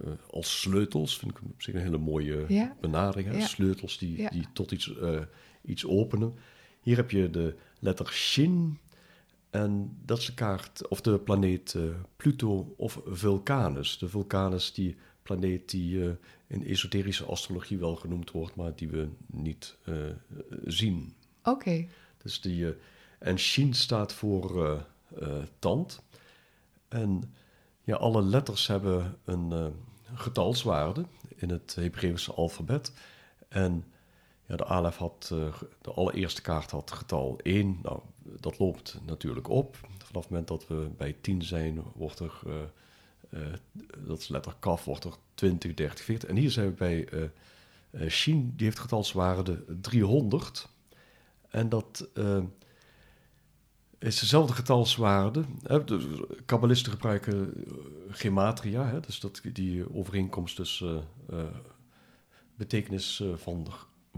eh, 0.00 0.10
als 0.30 0.60
sleutels. 0.60 1.18
Vind 1.18 1.30
ik 1.30 1.38
op 1.42 1.62
zich 1.62 1.74
een 1.74 1.80
hele 1.80 1.98
mooie 1.98 2.44
Ja. 2.48 2.76
benadering. 2.80 3.34
Ja. 3.34 3.46
Sleutels 3.46 3.98
die, 3.98 4.16
Ja. 4.20 4.28
die 4.28 4.46
tot 4.52 4.70
iets, 4.72 4.92
iets 5.64 5.86
openen. 5.86 6.34
Hier 6.80 6.96
heb 6.96 7.10
je 7.10 7.30
de 7.30 7.56
letter 7.78 8.06
Shin. 8.12 8.78
En 9.50 9.96
dat 10.04 10.18
is 10.18 10.26
de 10.26 10.34
kaart, 10.34 10.88
of 10.88 11.00
de 11.00 11.18
planeet 11.18 11.76
Pluto 12.16 12.74
of 12.76 13.00
Vulcanus. 13.06 13.98
De 13.98 14.08
Vulcanus, 14.08 14.72
die 14.72 14.96
planeet 15.22 15.70
die 15.70 16.16
in 16.46 16.64
esoterische 16.64 17.24
astrologie 17.24 17.78
wel 17.78 17.96
genoemd 17.96 18.30
wordt, 18.30 18.54
maar 18.54 18.74
die 18.76 18.88
we 18.88 19.08
niet 19.26 19.76
zien. 20.64 21.14
Oké, 21.42 21.86
Dus 22.22 22.40
die, 22.40 22.74
en 23.18 23.38
Shin 23.38 23.74
staat 23.74 24.12
voor 24.12 24.84
tand. 25.58 26.02
En 26.92 27.34
ja, 27.84 27.96
alle 27.96 28.22
letters 28.22 28.66
hebben 28.66 29.18
een 29.24 29.52
eh, 29.52 29.66
getalswaarde 30.14 31.04
in 31.36 31.50
het 31.50 31.74
Hebreeuwse 31.74 32.32
alfabet. 32.32 32.92
En 33.48 33.84
ja, 34.46 34.56
de 34.56 34.64
Alef 34.64 34.96
had, 34.96 35.30
eh, 35.32 35.54
de 35.80 35.90
allereerste 35.90 36.42
kaart 36.42 36.70
had 36.70 36.90
getal 36.90 37.38
1. 37.42 37.78
Nou, 37.82 38.00
dat 38.22 38.58
loopt 38.58 38.98
natuurlijk 39.06 39.48
op. 39.48 39.76
Vanaf 39.76 40.22
het 40.22 40.30
moment 40.30 40.48
dat 40.48 40.66
we 40.66 40.90
bij 40.96 41.16
10 41.20 41.42
zijn, 41.42 41.82
wordt 41.94 42.18
er, 42.18 42.40
eh, 43.30 43.40
dat 43.98 44.18
is 44.18 44.28
letter 44.28 44.54
kaf, 44.58 44.84
wordt 44.84 45.04
er 45.04 45.14
20, 45.34 45.74
30, 45.74 46.04
40. 46.04 46.28
En 46.28 46.36
hier 46.36 46.50
zijn 46.50 46.68
we 46.68 46.74
bij 46.74 47.08
Shin, 48.08 48.52
die 48.56 48.66
heeft 48.66 48.78
getalswaarde 48.78 49.64
300. 49.80 50.68
En 51.48 51.68
dat 51.68 52.08
is 54.02 54.20
dezelfde 54.20 54.52
getalswaarde. 54.52 55.44
De 55.84 56.26
kabbalisten 56.46 56.92
gebruiken 56.92 57.54
eh, 57.54 57.72
gematria, 58.08 58.86
hè? 58.86 59.00
dus 59.00 59.20
dat, 59.20 59.40
die 59.52 59.94
overeenkomst 59.94 60.56
tussen 60.56 61.08
eh, 61.28 61.40
eh, 61.40 61.46
betekenis 62.54 63.22
van 63.34 63.66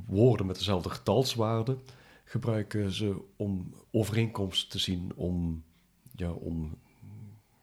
woorden 0.06 0.46
met 0.46 0.56
dezelfde 0.56 0.90
getalswaarde 0.90 1.78
gebruiken 2.24 2.92
ze 2.92 3.20
om 3.36 3.74
overeenkomst 3.90 4.70
te 4.70 4.78
zien, 4.78 5.12
om, 5.14 5.64
ja, 6.16 6.30
om 6.30 6.78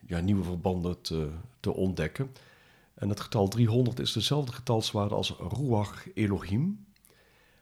ja, 0.08 0.20
nieuwe 0.20 0.44
verbanden 0.44 1.02
te, 1.02 1.30
te 1.60 1.74
ontdekken. 1.74 2.32
En 2.94 3.10
het 3.10 3.20
getal 3.20 3.48
300 3.48 4.00
is 4.00 4.12
dezelfde 4.12 4.52
getalswaarde 4.52 5.16
als 5.16 5.36
Ruach 5.40 6.14
Elohim. 6.14 6.86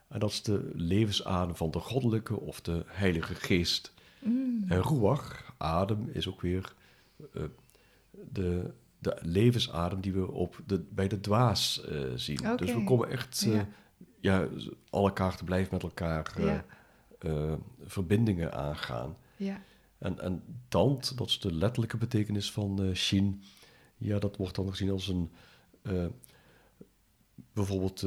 En 0.08 0.20
dat 0.20 0.30
is 0.30 0.44
de 0.44 0.72
levensadem 0.74 1.56
van 1.56 1.72
de 1.72 1.80
goddelijke 1.80 2.40
of 2.40 2.62
de 2.62 2.84
heilige 2.88 3.36
geest. 3.36 3.94
Mm. 4.20 4.64
En 4.68 4.82
Ruach, 4.82 5.54
adem, 5.58 6.10
is 6.10 6.28
ook 6.28 6.42
weer 6.42 6.74
eh, 7.34 7.44
de, 8.32 8.74
de 9.00 9.18
levensadem 9.22 10.02
die 10.02 10.14
we 10.14 10.32
op 10.32 10.62
de, 10.66 10.80
bij 10.90 11.08
de 11.08 11.20
dwaas 11.20 11.84
eh, 11.86 12.02
zien. 12.16 12.40
Dus 12.58 12.74
we 12.74 12.84
komen 12.84 13.10
echt, 13.10 13.42
eh, 13.42 13.54
Ja. 13.54 13.68
ja. 14.20 14.48
alle 14.90 15.14
kaarten 15.14 15.46
blijven 15.46 15.74
met 15.74 15.84
elkaar 15.84 16.34
Ja. 16.42 16.66
verbindingen 17.84 18.54
aangaan. 18.54 19.16
ja. 19.38 19.62
En, 19.98 20.20
en 20.20 20.44
tand, 20.68 21.18
dat 21.18 21.28
is 21.28 21.40
de 21.40 21.54
letterlijke 21.54 21.98
betekenis 21.98 22.52
van 22.52 22.92
Shin. 22.96 23.44
Ja, 23.98 24.20
dat 24.20 24.38
wordt 24.38 24.56
dan 24.56 24.70
gezien 24.70 24.90
als 24.92 25.08
een... 25.08 25.32
bijvoorbeeld 27.54 28.06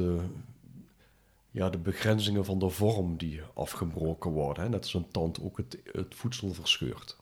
ja, 1.53 1.69
de 1.69 1.77
begrenzingen 1.77 2.45
van 2.45 2.59
de 2.59 2.69
vorm 2.69 3.17
die 3.17 3.41
afgebroken 3.53 4.31
worden. 4.31 4.63
Hè? 4.63 4.69
Net 4.69 4.81
als 4.83 4.93
een 4.93 5.11
tand 5.11 5.41
ook 5.41 5.57
het, 5.57 5.77
het 5.91 6.15
voedsel 6.15 6.53
verscheurt. 6.53 7.17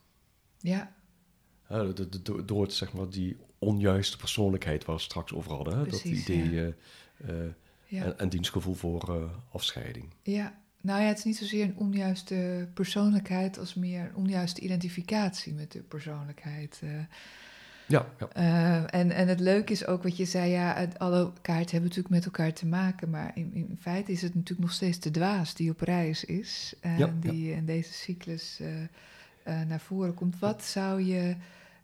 ja. 0.60 0.94
Hè, 1.63 1.94
de- 1.94 2.10
de- 2.10 2.22
de- 2.22 2.46
door 2.46 2.62
het, 2.62 2.74
zeg 2.74 2.94
maar, 2.94 3.10
die 3.10 3.38
onjuiste 3.60 4.17
persoonlijkheid 4.17 4.86
waar 4.86 4.96
we 4.96 5.02
straks 5.02 5.34
over 5.34 5.52
hadden. 5.52 5.78
Hè? 5.78 5.84
Precies, 5.84 6.26
dat 6.26 6.36
idee 6.36 6.52
ja. 6.52 6.62
eh, 7.17 7.39
eh, 7.46 7.52
Ja. 7.88 8.04
en, 8.04 8.20
en 8.20 8.30
dienstgevoel 8.30 8.74
voor 8.74 9.15
eh, 9.15 9.30
afscheiding. 9.52 10.06
ja. 10.24 10.60
Nou 10.84 11.02
ja, 11.02 11.08
het 11.08 11.17
is 11.17 11.24
niet 11.24 11.38
zozeer 11.38 11.63
een 11.63 11.78
onjuiste 11.78 12.67
persoonlijkheid 12.74 13.58
als 13.60 13.74
meer 13.74 14.02
een 14.06 14.15
onjuiste 14.15 14.62
identificatie 14.62 15.54
met 15.54 15.72
de 15.72 15.82
persoonlijkheid. 15.82 16.80
eh. 16.84 16.89
Ja, 17.91 18.08
ja. 18.19 18.30
Eh, 18.34 18.99
en, 18.99 19.12
en 19.12 19.27
het 19.27 19.39
leuke 19.39 19.71
is 19.71 19.86
ook 19.86 20.04
wat 20.04 20.17
je 20.17 20.25
zei, 20.25 20.51
ja, 20.51 20.88
alle 20.97 21.32
kaarten 21.41 21.71
hebben 21.71 21.89
natuurlijk 21.89 22.10
met 22.10 22.25
elkaar 22.25 22.54
te 22.54 22.65
maken, 22.65 23.10
maar 23.10 23.32
in, 23.36 23.54
in 23.54 23.77
feite 23.80 24.12
is 24.12 24.21
het 24.21 24.36
natuurlijk 24.36 24.62
nog 24.62 24.71
steeds 24.71 24.99
de 24.99 25.12
dwaas 25.12 25.54
die 25.54 25.71
op 25.71 25.80
reis 25.80 26.25
is 26.25 26.73
en 26.80 26.97
Ja, 26.97 27.13
die 27.19 27.51
in 27.51 27.65
deze 27.65 27.93
cyclus 27.93 28.60
eh, 28.60 28.82
eh, 28.82 29.67
naar 29.67 29.80
voren 29.80 30.13
komt. 30.13 30.39
Wat 30.39 30.63
zou 30.63 31.01
je 31.01 31.36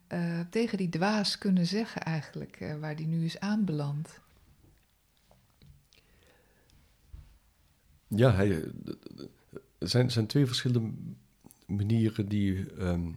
eh, 0.07 0.39
tegen 0.49 0.77
die 0.77 0.89
dwaas 0.89 1.37
kunnen 1.37 1.65
zeggen 1.65 2.01
eigenlijk, 2.01 2.75
waar 2.79 2.95
die 2.95 3.07
nu 3.07 3.25
is 3.25 3.39
aanbeland? 3.39 4.19
Ja, 8.07 8.33
hij, 8.33 8.63
er 9.77 9.87
zijn, 9.87 10.11
zijn 10.11 10.27
twee 10.27 10.45
verschillende 10.45 10.91
manieren 11.65 12.27
die 12.27 12.73
ehm, 12.73 13.11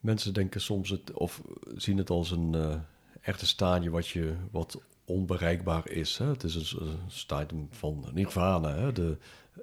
mensen 0.00 0.34
denken 0.34 0.60
soms 0.60 0.90
het, 0.90 1.12
of 1.12 1.42
zien 1.76 1.98
het 1.98 2.10
als 2.10 2.30
een 2.30 2.52
uh, 2.54 2.74
echte 3.20 3.46
stadium 3.46 3.92
wat, 3.92 4.08
je, 4.08 4.34
wat 4.50 4.82
onbereikbaar 5.04 5.88
is. 5.88 6.18
Hè? 6.18 6.26
Het 6.26 6.42
is 6.42 6.54
een, 6.54 6.86
een 6.86 6.98
stadium 7.06 7.68
van 7.70 8.04
nirvana. 8.12 8.74
Hè? 8.74 8.92
De, 8.92 9.16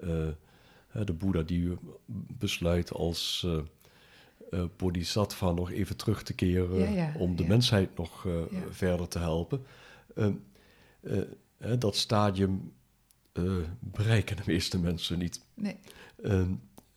uh, 0.04 1.06
de 1.06 1.13
Boeddha 1.13 1.41
die 1.41 1.78
besluit 2.38 2.91
als 2.91 3.47
uh, 4.52 4.63
bodhisattva 4.78 5.52
nog 5.52 5.71
even 5.71 5.97
terug 5.97 6.23
te 6.23 6.34
keren 6.34 7.13
om 7.15 7.36
de 7.36 7.47
mensheid 7.47 7.97
nog 7.97 8.28
verder 8.69 9.08
te 9.08 9.19
helpen. 9.19 9.65
Ehm, 10.15 10.34
dat 11.80 11.95
stadium 11.95 12.73
bereiken 13.80 14.36
de 14.36 14.43
meeste 14.45 14.80
mensen 14.80 15.19
niet. 15.19 15.41
Nee. 15.54 15.78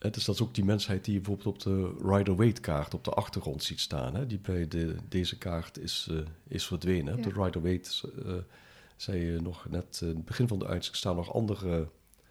Dus 0.08 0.24
dat 0.24 0.34
is 0.34 0.42
ook 0.42 0.54
die 0.54 0.64
mensheid 0.64 1.04
die 1.04 1.14
je 1.14 1.20
bijvoorbeeld 1.20 1.56
op 1.56 1.62
de 1.62 2.08
Rider-Waite-kaart 2.08 2.94
op 2.94 3.04
de 3.04 3.10
achtergrond 3.10 3.62
ziet 3.62 3.80
staan. 3.80 4.14
Hè? 4.14 4.26
Die 4.26 4.38
bij 4.38 4.68
de, 4.68 4.96
deze 5.08 5.38
kaart 5.38 5.78
is, 5.78 6.08
uh, 6.10 6.20
is 6.48 6.66
verdwenen. 6.66 7.16
Ja. 7.16 7.22
De 7.22 7.42
Rider-Waite, 7.42 8.12
uh, 8.26 8.32
zei 8.96 9.24
je 9.24 9.40
nog 9.40 9.66
net, 9.68 9.98
in 10.02 10.08
het 10.08 10.24
begin 10.24 10.48
van 10.48 10.58
de 10.58 10.64
uitzending 10.64 10.96
staan 10.96 11.16
nog 11.16 11.34
andere 11.34 11.88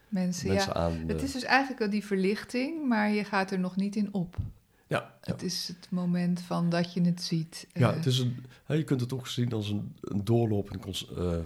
mensen, 0.08 0.48
mensen 0.48 0.74
ja. 0.74 0.80
aan. 0.80 1.04
Het 1.08 1.22
is 1.22 1.32
dus 1.32 1.44
eigenlijk 1.44 1.80
wel 1.80 1.90
die 1.90 2.06
verlichting, 2.06 2.88
maar 2.88 3.10
je 3.10 3.24
gaat 3.24 3.52
er 3.52 3.60
nog 3.60 3.76
niet 3.76 3.96
in 3.96 4.14
op. 4.14 4.36
Ja, 4.88 5.14
het 5.22 5.42
is 5.42 5.68
het 5.68 5.88
moment 5.90 6.42
van 6.42 6.70
dat 6.70 6.94
je 6.94 7.02
het 7.02 7.22
ziet. 7.22 7.68
Ja, 7.74 7.94
het 7.94 8.06
is 8.06 8.20
een, 8.20 8.46
hè, 8.66 8.74
je 8.74 8.84
kunt 8.84 9.02
het 9.02 9.14
ook 9.14 9.28
zien 9.28 9.54
als 9.54 9.70
een, 9.70 9.96
een 10.02 10.26
doorlopend 10.26 11.06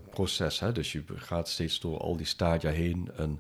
proces. 0.09 0.59
Hè? 0.59 0.71
Dus 0.71 0.91
je 0.91 1.03
gaat 1.15 1.49
steeds 1.49 1.79
door 1.79 1.97
al 1.97 2.17
die 2.17 2.25
stadia 2.25 2.71
heen 2.71 3.09
en 3.17 3.39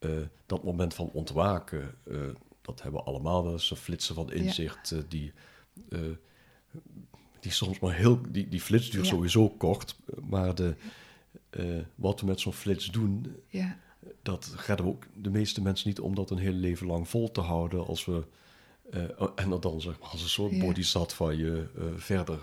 uh, 0.00 0.10
dat 0.46 0.64
moment 0.64 0.94
van 0.94 1.10
ontwaken, 1.12 1.94
uh, 2.04 2.20
dat 2.62 2.82
hebben 2.82 3.00
we 3.00 3.06
allemaal 3.06 3.42
wel 3.42 3.52
eens. 3.52 3.70
Een 3.70 3.76
flitsen 3.76 4.14
van 4.14 4.32
inzicht, 4.32 4.88
ja. 4.88 4.96
uh, 4.96 5.02
die, 5.08 5.32
die 7.40 7.52
soms 7.52 7.78
maar 7.78 7.94
heel... 7.94 8.20
Die, 8.28 8.48
die 8.48 8.60
flits 8.60 8.90
duurt 8.90 9.04
ja. 9.04 9.10
sowieso 9.10 9.48
kort, 9.48 9.96
maar 10.28 10.54
de, 10.54 10.74
wat 11.94 12.20
we 12.20 12.26
met 12.26 12.40
zo'n 12.40 12.52
flits 12.52 12.90
doen... 12.90 13.36
Ja. 13.48 13.78
dat 14.22 14.54
redden 14.66 14.86
we 14.86 14.92
ook 14.92 15.06
de 15.14 15.30
meeste 15.30 15.62
mensen 15.62 15.88
niet 15.88 16.00
om 16.00 16.14
dat 16.14 16.30
een 16.30 16.38
heel 16.38 16.52
leven 16.52 16.86
lang 16.86 17.08
vol 17.08 17.30
te 17.30 17.40
houden... 17.40 17.86
als 17.86 18.04
we... 18.04 18.24
en 19.34 19.50
dat 19.50 19.62
dan 19.62 19.80
zeg 19.80 20.00
maar 20.00 20.08
als 20.08 20.22
een 20.22 20.28
soort 20.28 20.58
bodhisattva 20.58 21.30
je 21.30 21.66
verder... 21.96 22.38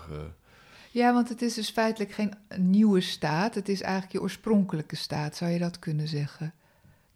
Ja, 0.90 1.12
want 1.12 1.28
het 1.28 1.42
is 1.42 1.54
dus 1.54 1.70
feitelijk 1.70 2.12
geen 2.12 2.34
nieuwe 2.56 3.00
staat. 3.00 3.54
Het 3.54 3.68
is 3.68 3.80
eigenlijk 3.80 4.12
je 4.12 4.20
oorspronkelijke 4.20 4.96
staat, 4.96 5.36
zou 5.36 5.50
je 5.50 5.58
dat 5.58 5.78
kunnen 5.78 6.08
zeggen. 6.08 6.54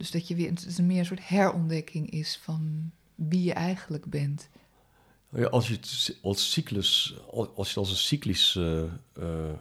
Dus 0.03 0.11
dat 0.11 0.29
je 0.29 0.35
weer, 0.35 0.51
het 0.51 0.67
is 0.67 0.81
meer 0.81 0.99
een 0.99 1.05
soort 1.05 1.29
herontdekking 1.29 2.11
is 2.11 2.41
van 2.43 2.91
wie 3.15 3.43
je 3.43 3.53
eigenlijk 3.53 4.07
bent. 4.07 4.49
Als 5.51 5.69
je 5.69 5.75
het 5.75 6.19
als 6.23 6.53
cyclus, 6.53 7.15
als 7.31 7.47
je 7.55 7.63
het 7.63 7.77
als 7.77 7.91
een 7.91 7.97
cyclisch, 7.97 8.55
uh, 8.55 8.83
uh, 9.19 9.53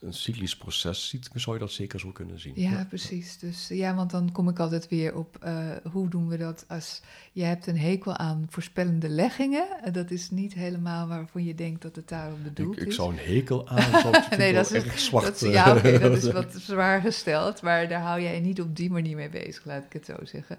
een 0.00 0.12
cyclisch 0.12 0.56
proces 0.56 1.08
ziet, 1.08 1.30
zou 1.34 1.56
je 1.56 1.62
dat 1.62 1.72
zeker 1.72 2.00
zo 2.00 2.10
kunnen 2.10 2.40
zien. 2.40 2.52
Ja, 2.56 2.70
ja. 2.70 2.84
precies. 2.84 3.38
Dus 3.38 3.68
ja, 3.68 3.94
want 3.94 4.10
dan 4.10 4.32
kom 4.32 4.48
ik 4.48 4.58
altijd 4.58 4.88
weer 4.88 5.14
op 5.16 5.38
uh, 5.44 5.70
hoe 5.92 6.08
doen 6.08 6.28
we 6.28 6.36
dat 6.36 6.64
als 6.68 7.00
je 7.32 7.42
hebt 7.42 7.66
een 7.66 7.78
hekel 7.78 8.16
aan 8.16 8.46
voorspellende 8.48 9.08
leggingen. 9.08 9.92
Dat 9.92 10.10
is 10.10 10.30
niet 10.30 10.54
helemaal 10.54 11.06
waarvan 11.06 11.44
je 11.44 11.54
denkt 11.54 11.82
dat 11.82 11.96
het 11.96 12.08
daarom 12.08 12.42
bedoeld 12.42 12.76
ik, 12.76 12.82
ik 12.82 12.88
is. 12.88 12.94
zou 12.94 13.12
een 13.12 13.34
hekel 13.34 13.68
aan, 13.68 14.00
zou 14.02 14.16
ik 14.16 14.36
nee, 14.36 14.52
dat 14.52 14.70
is 14.70 14.84
erg 14.84 14.98
zwart. 14.98 15.24
Dat 15.24 15.42
is, 15.42 15.52
ja, 15.52 15.76
okay, 15.76 15.98
dat 15.98 16.16
is 16.16 16.32
wat 16.40 16.54
zwaar 16.54 17.00
gesteld, 17.00 17.62
maar 17.62 17.88
daar 17.88 18.02
hou 18.02 18.20
jij 18.20 18.40
niet 18.40 18.60
op 18.60 18.76
die 18.76 18.90
manier 18.90 19.16
mee 19.16 19.30
bezig, 19.30 19.64
laat 19.64 19.84
ik 19.84 19.92
het 19.92 20.04
zo 20.04 20.16
zeggen. 20.22 20.58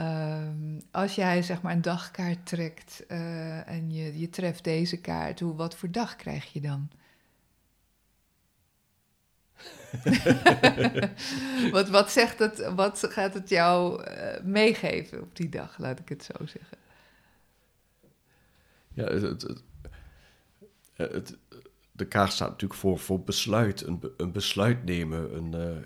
Um, 0.00 0.80
als 0.90 1.14
jij 1.14 1.42
zeg 1.42 1.62
maar 1.62 1.72
een 1.72 1.82
dagkaart 1.82 2.46
trekt 2.46 3.04
uh, 3.08 3.68
en 3.68 3.92
je, 3.92 4.18
je 4.18 4.30
treft 4.30 4.64
deze 4.64 4.96
kaart, 4.96 5.40
hoe, 5.40 5.54
wat 5.54 5.76
voor 5.76 5.90
dag 5.90 6.16
krijg 6.16 6.52
je 6.52 6.60
dan? 6.60 6.88
wat, 11.72 11.88
wat, 11.88 12.10
zegt 12.10 12.38
het, 12.38 12.72
wat 12.74 13.06
gaat 13.08 13.34
het 13.34 13.48
jou 13.48 14.04
uh, 14.04 14.40
meegeven 14.42 15.20
op 15.20 15.36
die 15.36 15.48
dag, 15.48 15.78
laat 15.78 15.98
ik 15.98 16.08
het 16.08 16.24
zo 16.24 16.46
zeggen? 16.46 16.78
Ja, 18.94 19.04
het, 20.96 21.36
de 21.92 22.06
kaart 22.08 22.32
staat 22.32 22.50
natuurlijk 22.50 22.80
voor, 22.80 22.98
voor 22.98 23.20
besluit, 23.20 23.80
een, 23.86 24.00
een 24.16 24.32
besluit 24.32 24.84
nemen, 24.84 25.36
een, 25.36 25.84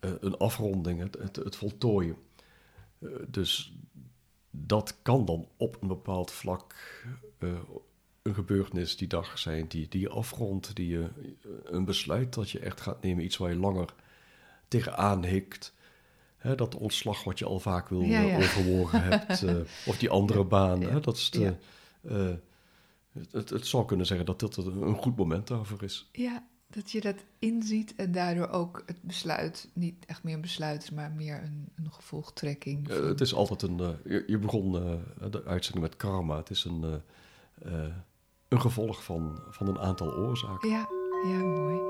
uh, 0.00 0.12
een 0.20 0.36
afronding, 0.36 1.16
het, 1.18 1.56
voltooien. 1.56 2.16
Dus 3.26 3.74
dat 4.50 4.98
kan 5.02 5.24
dan 5.24 5.48
op 5.56 5.76
een 5.80 5.88
bepaald 5.88 6.30
vlak 6.30 6.74
een 8.30 8.36
gebeurtenis 8.36 8.96
die 8.96 9.08
dag 9.08 9.38
zijn, 9.38 9.68
die, 9.68 9.88
die 9.88 10.00
je 10.00 10.08
afrondt, 10.08 10.76
die 10.76 10.88
je, 10.88 11.08
een 11.64 11.84
besluit 11.84 12.34
dat 12.34 12.50
je 12.50 12.58
echt 12.58 12.80
gaat 12.80 13.02
nemen, 13.02 13.24
iets 13.24 13.36
waar 13.36 13.50
je 13.50 13.56
langer 13.56 13.94
tegenaan 14.68 15.24
hikt. 15.24 15.74
Hè, 16.36 16.54
dat 16.54 16.74
ontslag 16.74 17.24
wat 17.24 17.38
je 17.38 17.44
al 17.44 17.60
vaak 17.60 17.88
wil 17.88 18.00
ja, 18.00 18.20
ja. 18.20 18.36
overwogen 18.36 19.02
hebt, 19.02 19.42
uh, 19.42 19.54
of 19.90 19.98
die 19.98 20.10
andere 20.10 20.44
baan. 20.44 20.80
Ja. 20.80 20.88
Hè, 20.88 21.00
dat 21.00 21.16
is 21.16 21.30
de, 21.30 21.54
uh, 22.02 22.28
het, 23.30 23.50
het 23.50 23.66
zou 23.66 23.84
kunnen 23.84 24.06
zeggen 24.06 24.26
dat 24.26 24.40
dit 24.40 24.56
een 24.56 24.94
goed 24.94 25.16
moment 25.16 25.46
daarvoor 25.46 25.82
is. 25.82 26.08
Ja, 26.12 26.46
dat 26.66 26.90
je 26.90 27.00
dat 27.00 27.24
inziet 27.38 27.94
en 27.94 28.12
daardoor 28.12 28.48
ook 28.48 28.82
het 28.86 29.02
besluit, 29.02 29.68
niet 29.72 30.06
echt 30.06 30.22
meer 30.22 30.34
een 30.34 30.40
besluit 30.40 30.82
is, 30.82 30.90
maar 30.90 31.10
meer 31.10 31.42
een, 31.42 31.68
een 31.76 31.92
gevolgtrekking. 31.92 32.90
Uh, 32.90 33.04
het 33.04 33.20
is 33.20 33.34
altijd 33.34 33.62
een, 33.62 33.96
je, 34.04 34.24
je, 34.26 34.38
begon 34.38 34.72
de 35.30 35.44
uitzending 35.44 35.84
met 35.84 35.96
karma, 35.96 36.36
het 36.36 36.50
is 36.50 36.64
een 36.64 37.02
een 38.50 38.60
gevolg 38.60 39.04
van, 39.04 39.38
van 39.50 39.68
een 39.68 39.78
aantal 39.78 40.14
oorzaken. 40.14 40.68
Ja, 40.68 40.88
ja, 41.24 41.38
mooi. 41.38 41.80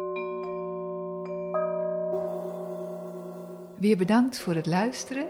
Weer 3.79 3.97
bedankt 3.97 4.39
voor 4.39 4.55
het 4.55 4.67
luisteren. 4.67 5.27